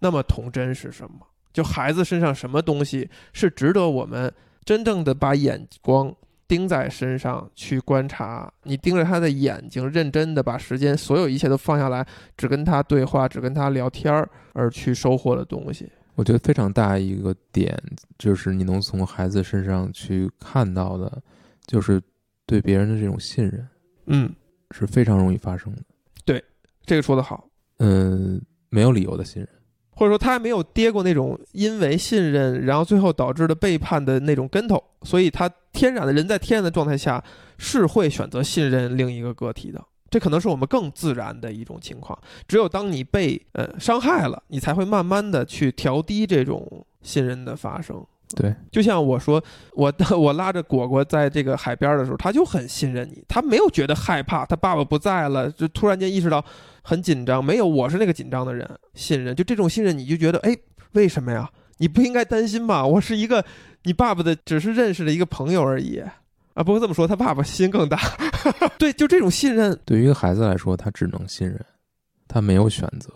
[0.00, 1.26] 那么童真是什么？
[1.52, 4.32] 就孩子身上什么东西是值得我们
[4.64, 6.14] 真正的把眼光
[6.48, 12.06] 盯在身上去观察，你盯着他的眼睛，认真的把时间所有一切都放下来，
[12.36, 15.90] 只跟他对话，只跟他聊天儿，而去收获的东西。
[16.14, 17.74] 我觉得非常大一个点，
[18.18, 21.22] 就是你能从孩子身上去看到的，
[21.66, 22.00] 就是
[22.44, 23.66] 对别人的这种信任
[24.06, 24.30] 嗯，
[24.72, 25.82] 是非常容易发生的。
[26.24, 26.44] 对
[26.84, 27.48] 这个说的好，
[27.78, 29.48] 嗯，没有理由的信任。
[29.94, 37.22] 或者说他还没有跌过那种因为信任，然后最后导致的背叛的那种跟头，所以他天然的人在天然的状态下
[37.58, 39.82] 是会选择信任另一个个体的。
[40.12, 42.16] 这可能是我们更自然的一种情况。
[42.46, 48.04] 只有当你被呃伤害了，你才会慢慢的去调低这种信任的发生。
[48.34, 49.42] 对，就像我说，
[49.74, 56.42] 我我拉着果果在这个海边的时候，他就很信任你，他没有觉得害怕，他爸爸不在了，就突然间意识到
[56.82, 60.56] 很紧张，没有，我是那个紧张的人，信任，就这种信任，你就觉得，哎，
[60.92, 61.50] 为什么呀？
[61.78, 62.86] 你不应该担心吧？
[62.86, 63.44] 我是一个
[63.82, 66.02] 你爸爸的，只是认识的一个朋友而已
[66.54, 66.62] 啊。
[66.62, 67.98] 不过这么说，他爸爸心更大，
[68.78, 71.58] 对，就这种信任，对于一个孩子来说，他只能信任，
[72.28, 73.12] 他没有选择，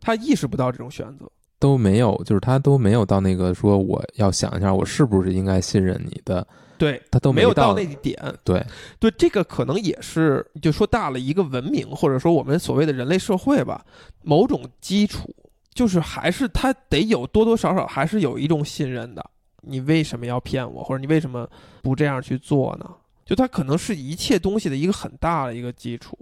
[0.00, 1.30] 他意识不到这种选择。
[1.60, 8.62] 都没有，就是他都没有到那个说我要想一下，我是不是应该信任你的，对，他都没有到到那一点，对，
[8.98, 13.82] 对，这个可能也是就说大了一个文明，或者说我们所谓的人类社会吧，
[14.22, 15.34] 某种基础，
[15.72, 19.24] 就是还是他得有多多少少还是有一种信任的。
[19.66, 21.48] 你为什么要骗我，或者你为什么
[21.82, 22.90] 不这样去做呢？
[23.24, 26.18] 就它可能是一切东西的一个很大的一个基础，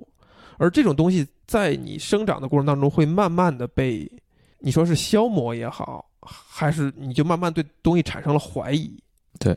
[0.56, 4.10] 而这种东西在你生长的过程当中会慢慢的被
[4.60, 8.96] 你说是消磨也好，还是你就慢慢对东西产生了怀疑。
[9.40, 9.56] 对，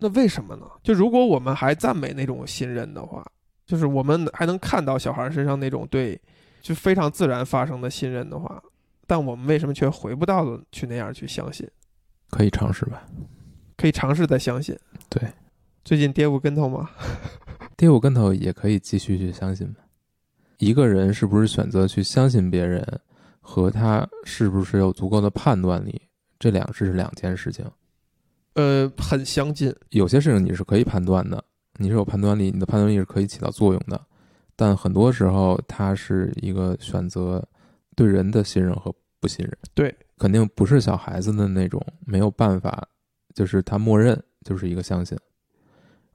[0.00, 0.66] 那为什么呢？
[0.82, 3.24] 就如果我们还赞美那种信任的话，
[3.64, 6.20] 就是我们还能看到小孩身上那种对
[6.60, 8.60] 就非常自然发生的信任的话，
[9.06, 11.70] 但我们为什么却回不到了去那样去相信？
[12.30, 13.06] 可以尝试吧。
[13.76, 14.78] 可以尝试再相信。
[15.08, 15.22] 对，
[15.84, 16.90] 最近跌过跟头吗？
[17.76, 19.80] 跌过跟头也可以继续去相信吧。
[20.58, 23.00] 一个人是不是选择去相信别人，
[23.40, 26.00] 和他是不是有足够的判断力，
[26.38, 27.64] 这两是两件事情。
[28.54, 29.74] 呃，很相近。
[29.90, 31.44] 有些事情你是可以判断的，
[31.78, 34.00] 你是有判断力，你的判断力是可以起到作用的。
[34.54, 37.44] 但很多时候，它是一个选择
[37.96, 39.58] 对人的信任和不信任。
[39.74, 39.92] 对，
[40.24, 42.88] 肯定不是小孩子的那种没有办法，
[43.34, 45.18] 就是他默认就是一个相信，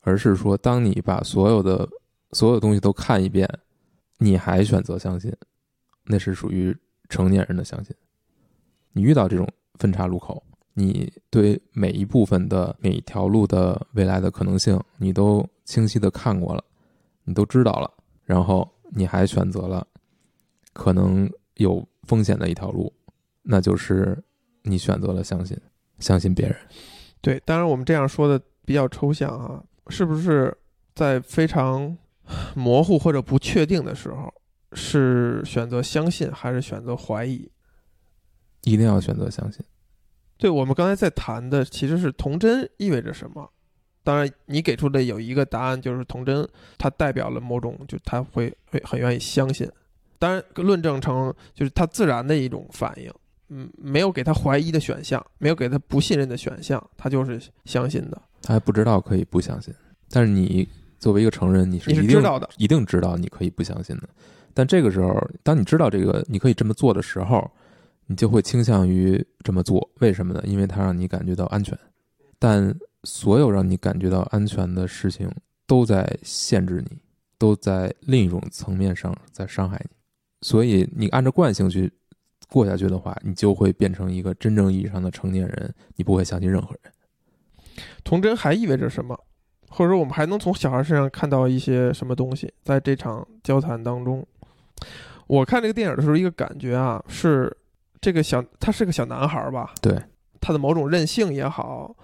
[0.02, 1.88] 而是说，当你把所有的
[2.32, 3.48] 所有东西都看一遍，
[4.18, 5.32] 你还选择相信，
[6.06, 6.76] 那是属于
[7.08, 7.96] 成年人的相信。
[8.94, 10.44] 你遇到这种分岔路口，
[10.74, 16.64] 你对每一部分的每一条路的未来的可能性，你都清晰的看过了，
[17.26, 17.94] 你都知道了，
[18.26, 19.86] 然后你还选择了
[20.74, 22.92] 可能有风险的一条路，
[23.52, 24.16] 那就是
[24.62, 25.58] 你选择了相信，
[25.98, 26.56] 相信别人。
[27.20, 30.56] 对，当然我们这样说的比较抽象啊，是不是
[30.94, 31.98] 在非常
[32.54, 34.32] 模糊或者不确定的时候，
[34.74, 37.50] 是选择相信还是选择怀疑？
[38.62, 39.66] 一定要选择相信。
[40.38, 43.52] 对我们刚才在谈的其实是童真意味着什么。
[44.04, 46.48] 当然，你给出的有一个答案，就是童真
[46.78, 49.70] 它代表了某种，就他会会很愿意相信。
[50.18, 53.12] 当然，论证成就是他自然的一种反应，
[53.50, 58.22] 嗯，没有给他怀疑的选项，没有给他不信任的选项，他就是相信的。
[58.42, 59.74] 他还不知道可以不相信，
[60.10, 64.10] 但是你作为一个成人，你是你是一定知道的，一定知道你可以不相信的。
[64.54, 67.50] 但这个时候，当你知道这个你可以这么做的时候，
[68.08, 69.90] 你就会倾向于这么做。
[70.00, 70.42] 为什么呢？
[70.46, 71.78] 因为它让你感觉到安全。
[72.38, 72.74] 但
[73.04, 75.30] 所有让你感觉到安全的事情，
[75.68, 76.98] 都在限制你，
[77.38, 79.96] 都在另一种层面上在伤害你。
[80.42, 81.92] 所以，你按照惯性去
[82.50, 86.92] 过下去的话，你就会变成一个真正意义上的成年人，你不会相信任何人。
[88.04, 89.18] 童真还意味着什么？
[89.70, 92.52] 或者说，我们还能从小孩身上看到一些什么东西？
[92.64, 94.26] 在这场交谈当中，
[95.28, 97.56] 我看这个电影的时候，一个感觉啊，是
[98.02, 99.74] 这个小他是个小男孩吧？
[99.80, 100.02] 对，
[100.42, 101.96] 他的某种任性也好，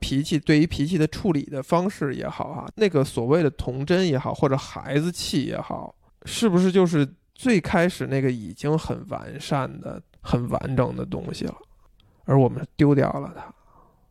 [0.00, 5.94] 脾气对于脾气的处理的方式也好啊，那个所谓的童真也好，或者孩子气也好，
[6.24, 7.08] 是不是就是
[7.42, 11.54] 最开始那个已经很完善的、很完整的东西了？
[12.24, 13.52] 而我们丢掉了它。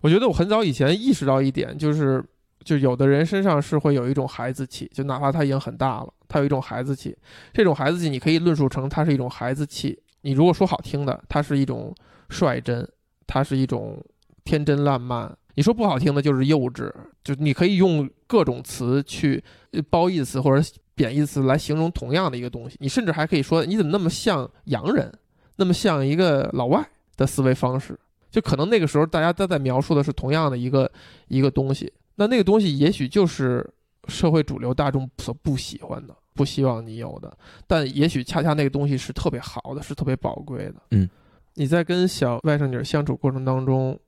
[0.02, 2.22] 我觉得我很早以前意识到一点，就是
[2.66, 7.18] 就有的人身上是会有一种孩子气，就哪怕他已经很大了，他有一种孩子气。
[7.54, 9.98] 这种孩子气，你可以论述成它是一种孩子气。
[10.24, 11.96] 你如果说好听的，它是一种
[12.28, 12.86] 率真，
[13.26, 14.04] 它是一种
[14.44, 15.34] 天真烂漫。
[15.56, 16.92] 你说不好听的，就是幼稚。
[17.24, 22.78] 就你可以用各种词去呃褒义词或者贬义词来形容同样的一个东西。
[22.80, 25.12] 你甚至还可以说，你怎么那么像洋人，
[25.58, 26.86] 那么像一个老外
[27.18, 28.00] 的思维方式？
[28.30, 30.90] 就可能那个时候大家都在描述的是同样的一个
[31.28, 33.70] 一个东西，那那个东西也许就是
[34.08, 37.38] 社会主流大众所不喜欢的，不希望你有的，
[37.68, 40.76] 但也许恰恰那个东西是特别好的，是特别宝贵的。
[40.92, 41.10] 嗯，
[41.56, 44.00] 你在跟小外甥女相处过程当中，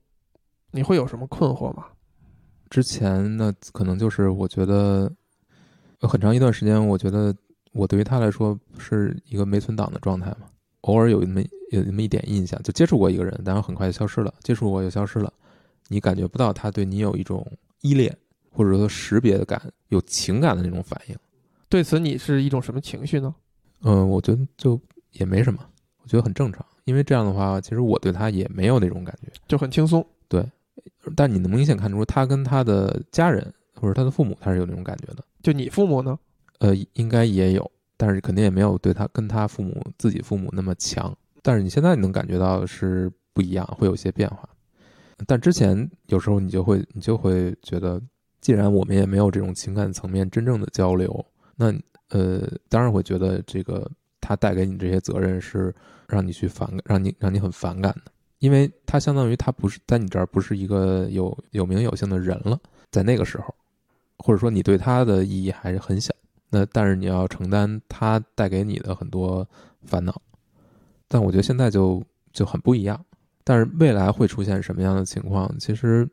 [0.74, 1.86] 你会有什么困惑吗？
[2.68, 5.08] 之前呢，可能就是我觉得
[6.00, 7.32] 有很长一段时间，我觉得
[7.72, 10.48] 我对于他来说是一个没存档的状态嘛，
[10.80, 15.32] 偶尔有那么有那么一点印象，就接触过一个人，然后很快就消失了，接触过又消失了，
[15.86, 17.46] 你感觉不到他对你有一种
[17.82, 18.12] 依恋
[18.50, 21.16] 或者说识别的感，有情感的那种反应。
[21.68, 23.32] 对此你是一种什么情绪呢？
[23.82, 24.80] 嗯，我觉得就
[25.12, 25.60] 也没什么，
[26.02, 29.30] 我觉得很正常，因为这样的话，其实我对他也没有那种感觉。
[29.46, 30.04] 就很轻松。
[31.16, 35.24] 但你能明显看出他跟他的家人或者他的父母，他是有那种感觉的。
[35.42, 36.18] 就你父母呢？
[36.60, 41.14] 呃，应该也有，但是肯定也没有对他跟他父母自己父母那么强。
[41.42, 44.48] 但是你现在能感觉到是不一样，会有些变化。
[45.26, 48.00] 但之前有时候你就会你就会觉得，
[48.40, 51.24] 既然我们也没有这种情感层面真正的交流，
[51.56, 51.72] 那
[52.08, 53.88] 呃，当然会觉得这个
[54.20, 55.74] 他带给你这些责任是
[56.08, 58.12] 让你去反感，让你让你很反感的，
[58.44, 63.54] 因为他相当于他不是在你这儿不是一个有有名有姓的人了，在那个时候，
[64.18, 66.14] 或者说你对他的意义还是很小。
[66.50, 69.48] 那但是你要承担他带给你的很多
[69.86, 70.20] 烦恼，
[71.08, 72.02] 但我觉得现在就
[72.34, 73.02] 就很不一样。
[73.44, 76.06] 但是未来会出现什么样的情况，其实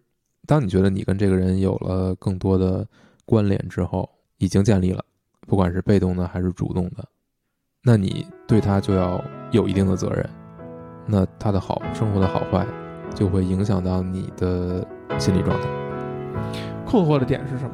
[0.47, 2.87] 当你觉得你跟这个人有了更多的
[3.25, 5.03] 关联之后，已经建立了，
[5.41, 7.05] 不管是被动的还是主动的，
[7.83, 9.21] 那你对他就要
[9.51, 10.40] 有一定的责任。
[11.05, 12.65] 那他的好生活的好坏，
[13.13, 14.85] 就会影响到你的
[15.17, 15.67] 心理状态，
[16.85, 17.71] 困惑的点是什么？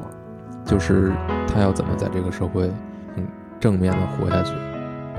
[0.64, 1.12] 就是
[1.46, 2.70] 他要怎么在这个社会
[3.14, 3.26] 很
[3.58, 4.52] 正面的活下去，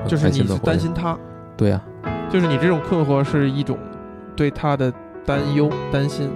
[0.07, 0.57] 就是你的。
[0.59, 1.17] 担心他，
[1.57, 1.81] 对呀、
[2.29, 3.77] 就是你这种困惑是一种
[4.35, 4.93] 对他的
[5.25, 6.29] 担忧、担心，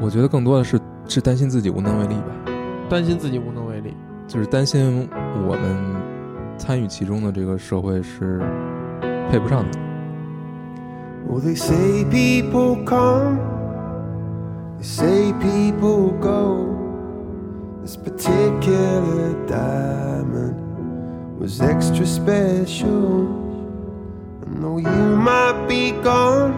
[0.00, 0.78] 我觉得更多的是
[1.08, 2.52] 是担心自己无能为力吧。
[2.88, 3.94] 担心自己无能为力。
[4.28, 5.08] 就是担心
[5.48, 5.96] 我们
[6.56, 8.40] 参与其中的这个社会是
[9.28, 9.78] 配不上的。
[11.30, 13.38] Well, they say people come,
[14.78, 16.66] they say people go.
[17.82, 20.56] This particular diamond
[21.38, 23.28] was extra special.
[24.42, 26.52] And though you might be gone,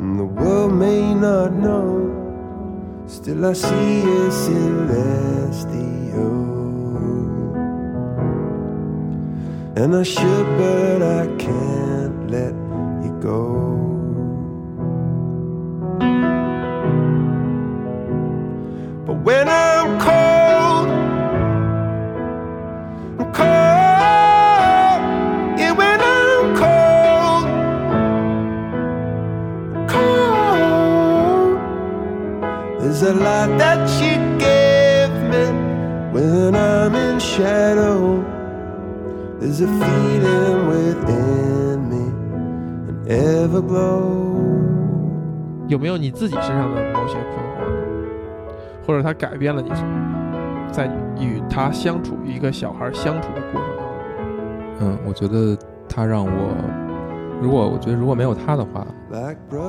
[0.00, 2.10] and the world may not know,
[3.06, 5.74] still I see a celestial.
[9.76, 12.63] And I should, but I can't let
[13.24, 13.40] go.
[19.06, 20.88] But when I'm cold,
[23.20, 25.00] I'm cold.
[25.58, 27.46] Yeah, when I'm cold,
[29.94, 31.56] cold.
[32.80, 34.14] There's a lot that you
[34.46, 35.44] give me
[36.14, 38.22] when I'm in shadow.
[39.38, 41.43] There's a feeling within
[43.08, 44.44] an everglow.
[45.68, 47.76] 有没有你自己身上的某些困惑呢？
[48.86, 50.70] 或者他改变了你什么？
[50.70, 50.86] 在
[51.18, 53.94] 与他相处，与一个小孩相处的过程当中，
[54.80, 55.56] 嗯，我觉得
[55.88, 56.54] 他让我，
[57.40, 58.86] 如果我觉得如果没有他的话，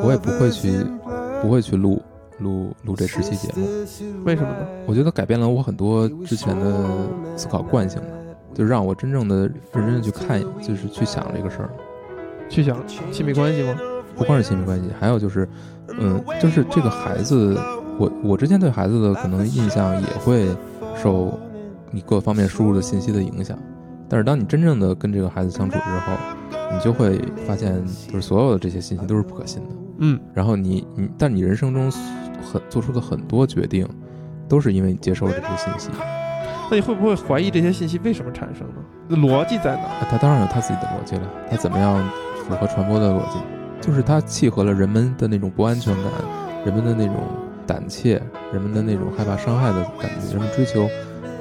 [0.04, 0.84] 我也不会去
[1.42, 2.02] 不会去录
[2.40, 3.68] 录录这十期节目。
[4.26, 4.66] 为什么呢？
[4.88, 6.74] 我觉得改变了我很多之前的
[7.36, 8.08] 思考惯性吧，
[8.54, 11.70] 就让我真正的认真的去看，就是去想这个事儿。
[12.50, 12.78] 去想
[13.12, 13.76] 亲密关系吗？
[14.16, 15.48] 不光是亲密关系，还有就是，
[16.00, 17.58] 嗯，就是这个孩子，
[17.98, 20.48] 我我之前对孩子的可能印象也会
[20.96, 21.38] 受
[21.92, 23.58] 你各方面输入的信息的影响，
[24.08, 26.14] 但是当你真正的跟这个孩子相处之后，
[26.72, 29.70] 你就会发现，就是所有的这些信息都是不可信的。
[30.00, 31.92] 嗯，然后你你，但你人生中
[32.42, 33.88] 很做出的很多决定，
[34.48, 35.90] 都是因为你接受了这些信息。
[36.70, 39.18] 那你会不会怀疑这些信息为什么产生呢？
[39.18, 39.82] 逻辑在哪？
[39.84, 42.02] 啊他当然有他自己的逻辑了，他怎么样
[42.48, 43.40] 符合传播的逻辑，
[43.82, 46.12] 就是它契合了人们的那种不安全感，
[46.66, 47.16] 人们的那种
[47.66, 48.22] 胆怯，
[48.54, 50.88] 人们的那种害怕伤害的感觉，人们追求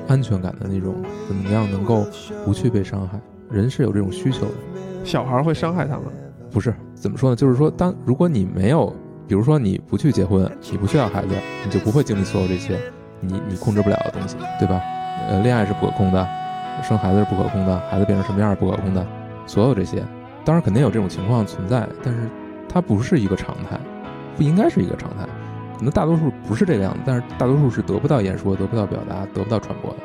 [0.08, 0.94] 安全感的那种
[1.28, 2.06] 怎么样能够
[2.44, 4.52] 不去被伤害，人是有这种需求的。
[5.04, 6.04] 小孩会伤害他们？
[6.50, 7.36] 不是怎么说呢？
[7.36, 8.90] 就是说，当如果你没有，
[9.26, 11.34] 比如说你不去结婚，你不去要孩子，
[11.64, 12.78] 你就不会经历所有这些
[13.20, 14.80] 你你控制不了的东西，对吧？
[15.28, 16.26] 呃，恋爱是不可控的，
[16.82, 19.06] 生孩子是不可控的，孩子变成什么样是不可控的，
[19.46, 20.02] 所有这些，
[20.44, 22.28] 当然肯定有这种情况存在，但是
[22.68, 23.78] 它不是一个常态，
[24.36, 25.26] 不应该是一个常态。
[25.76, 29.96] 可能大多数不是这个样子，但是大多数是得不到言说、得不到表达、得不到传播的。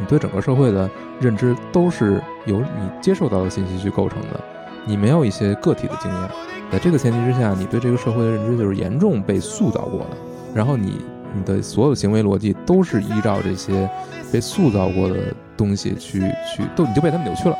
[0.00, 0.88] 你对整个社会的
[1.20, 4.40] 认知都是由你接受到的信息去构成的，
[4.86, 6.30] 你没有一些个体的经验。
[6.70, 10.16] 在这个前提之下，你对这个社会的认知就是严重被塑造过的，
[10.54, 11.00] 然后你
[11.34, 13.90] 你的所有行为逻辑都是依照这些
[14.32, 17.56] 被塑造过的东西去去，都你就被他们扭曲了。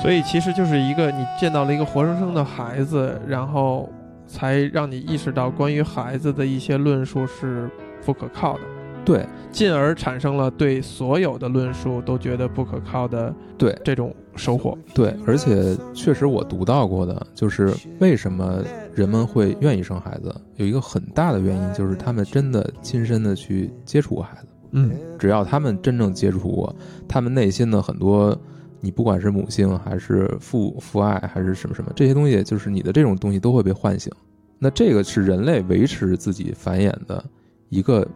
[0.00, 3.88] 所以其实就是一个你见到了一个活生生的孩子，然后
[4.26, 7.68] 才让你意识到关于孩子的一些论述是
[8.04, 8.60] 不可靠的，
[9.04, 14.78] 对进而产生了对所有的论述都觉得不可靠的对这种收获。
[14.94, 18.62] 对，而且确实我读到过的，就是为什么
[18.94, 24.46] 人们会愿意生孩子，有一个很大的原因就是他们真的亲身的去接触过孩子。
[24.72, 26.74] 嗯，只要他们真正接触过，
[27.08, 28.38] 他们内心的很多，
[28.80, 34.12] 你不管是母性还是父父爱还是什么什么，这些东西，就是你的这种东西都会被唤醒。
[34.58, 37.24] 那这个是人类维持自己繁衍的
[37.68, 38.06] 一个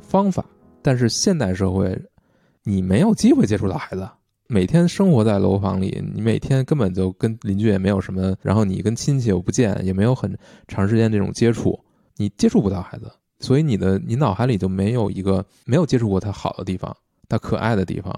[0.00, 0.44] 方法，
[0.80, 2.00] 但是现代社会，
[2.62, 4.08] 你没有机会接触到孩子，
[4.46, 10.36] 每天生活在楼房里，你每天根本就跟邻居也没有什么，然后你跟亲戚又不见，也没有很
[10.68, 11.78] 长时间这种接触，
[12.16, 13.10] 你接触不到孩子。
[13.40, 16.96] 所以你的你脑海里就没有一个没有接触过他好的地方，
[17.28, 18.12] 他可爱的地方，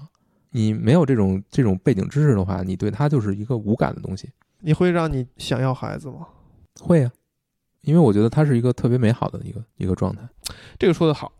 [0.51, 4.29] 你没有这种这种背景知识的话，你对它就是一个无感的东西。
[4.59, 6.27] 你会让你想要孩子吗？
[6.79, 7.11] 会啊，
[7.81, 10.21] 因为我觉得它是一个特别美好的一个一个状态。
[10.77, 11.31] 这个说的好，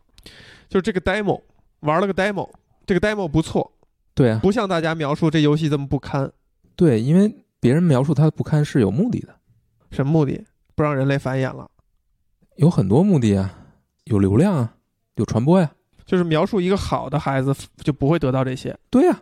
[0.70, 1.41] 就是这个 demo
[1.82, 2.49] 玩了个 demo，
[2.86, 3.72] 这个 demo 不错，
[4.14, 6.32] 对啊，不像大家描述这游戏这么不堪。
[6.76, 9.36] 对，因为别人描述它的不堪是有目的的，
[9.91, 10.43] 什么目的？
[10.74, 11.70] 不让人类繁衍了。
[12.55, 13.68] 有很多目的啊，
[14.05, 14.76] 有流量啊，
[15.16, 15.72] 有传播呀。
[16.06, 19.22] 就是描述一个好的孩子就不会得到这些，对呀、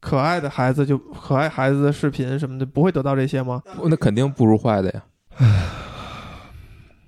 [0.00, 3.62] 可爱的孩子就可爱孩子的视频什么的不会得到这些吗？
[3.84, 5.02] 那肯定不如坏的呀。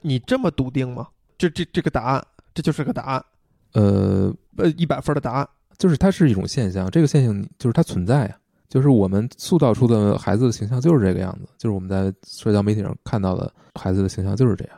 [0.03, 1.09] 你这么笃定吗？
[1.39, 3.25] 这这这个答案，这就是个答案，
[3.73, 5.49] 呃，呃，一百分的答案。
[5.77, 8.37] 就是它是一种现象，这个现象就是它存在呀。
[8.69, 14.77] 就是我们塑造出的孩子的形象就是这个样子，就是我们在社交媒体上看到的孩子的形象就是这样。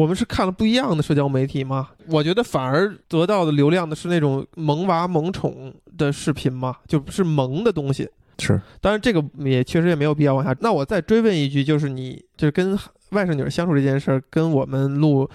[0.00, 1.90] 我们是看了不一样的社交媒体吗？
[2.06, 8.08] 我觉得反而得到的流量的是那种萌娃萌宠的视频嘛，就是萌的东西。
[8.38, 10.56] 是，当然，这个也确实也没有必要往下。
[10.60, 12.74] 那我再追问一句，就是你就是跟
[13.10, 15.28] 外甥女儿相处这件事儿，跟我们录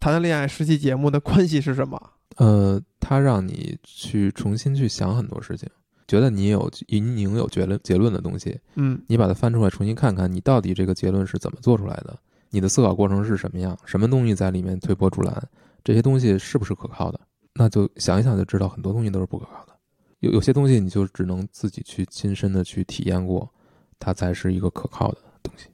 [0.00, 2.00] 谈谈恋爱实习节目的关系是什么？
[2.36, 5.68] 呃，他让你去重新去想很多事情，
[6.08, 12.18] 觉得你有已经有结论结论的东西，嗯你把它翻出来重新看看，你到底这个结论是怎么做出来的，
[12.50, 15.48] 你的思考过程是什么样，什么东西在里面推波助澜，
[15.82, 17.20] 这些东西是不是可靠的？
[17.54, 19.72] 那就想一想就知道，很多东西都是不可靠的。
[20.18, 23.48] 有有些东西你就只能自己去亲身的去体验过，
[23.98, 25.69] 它才是一个可靠的东西。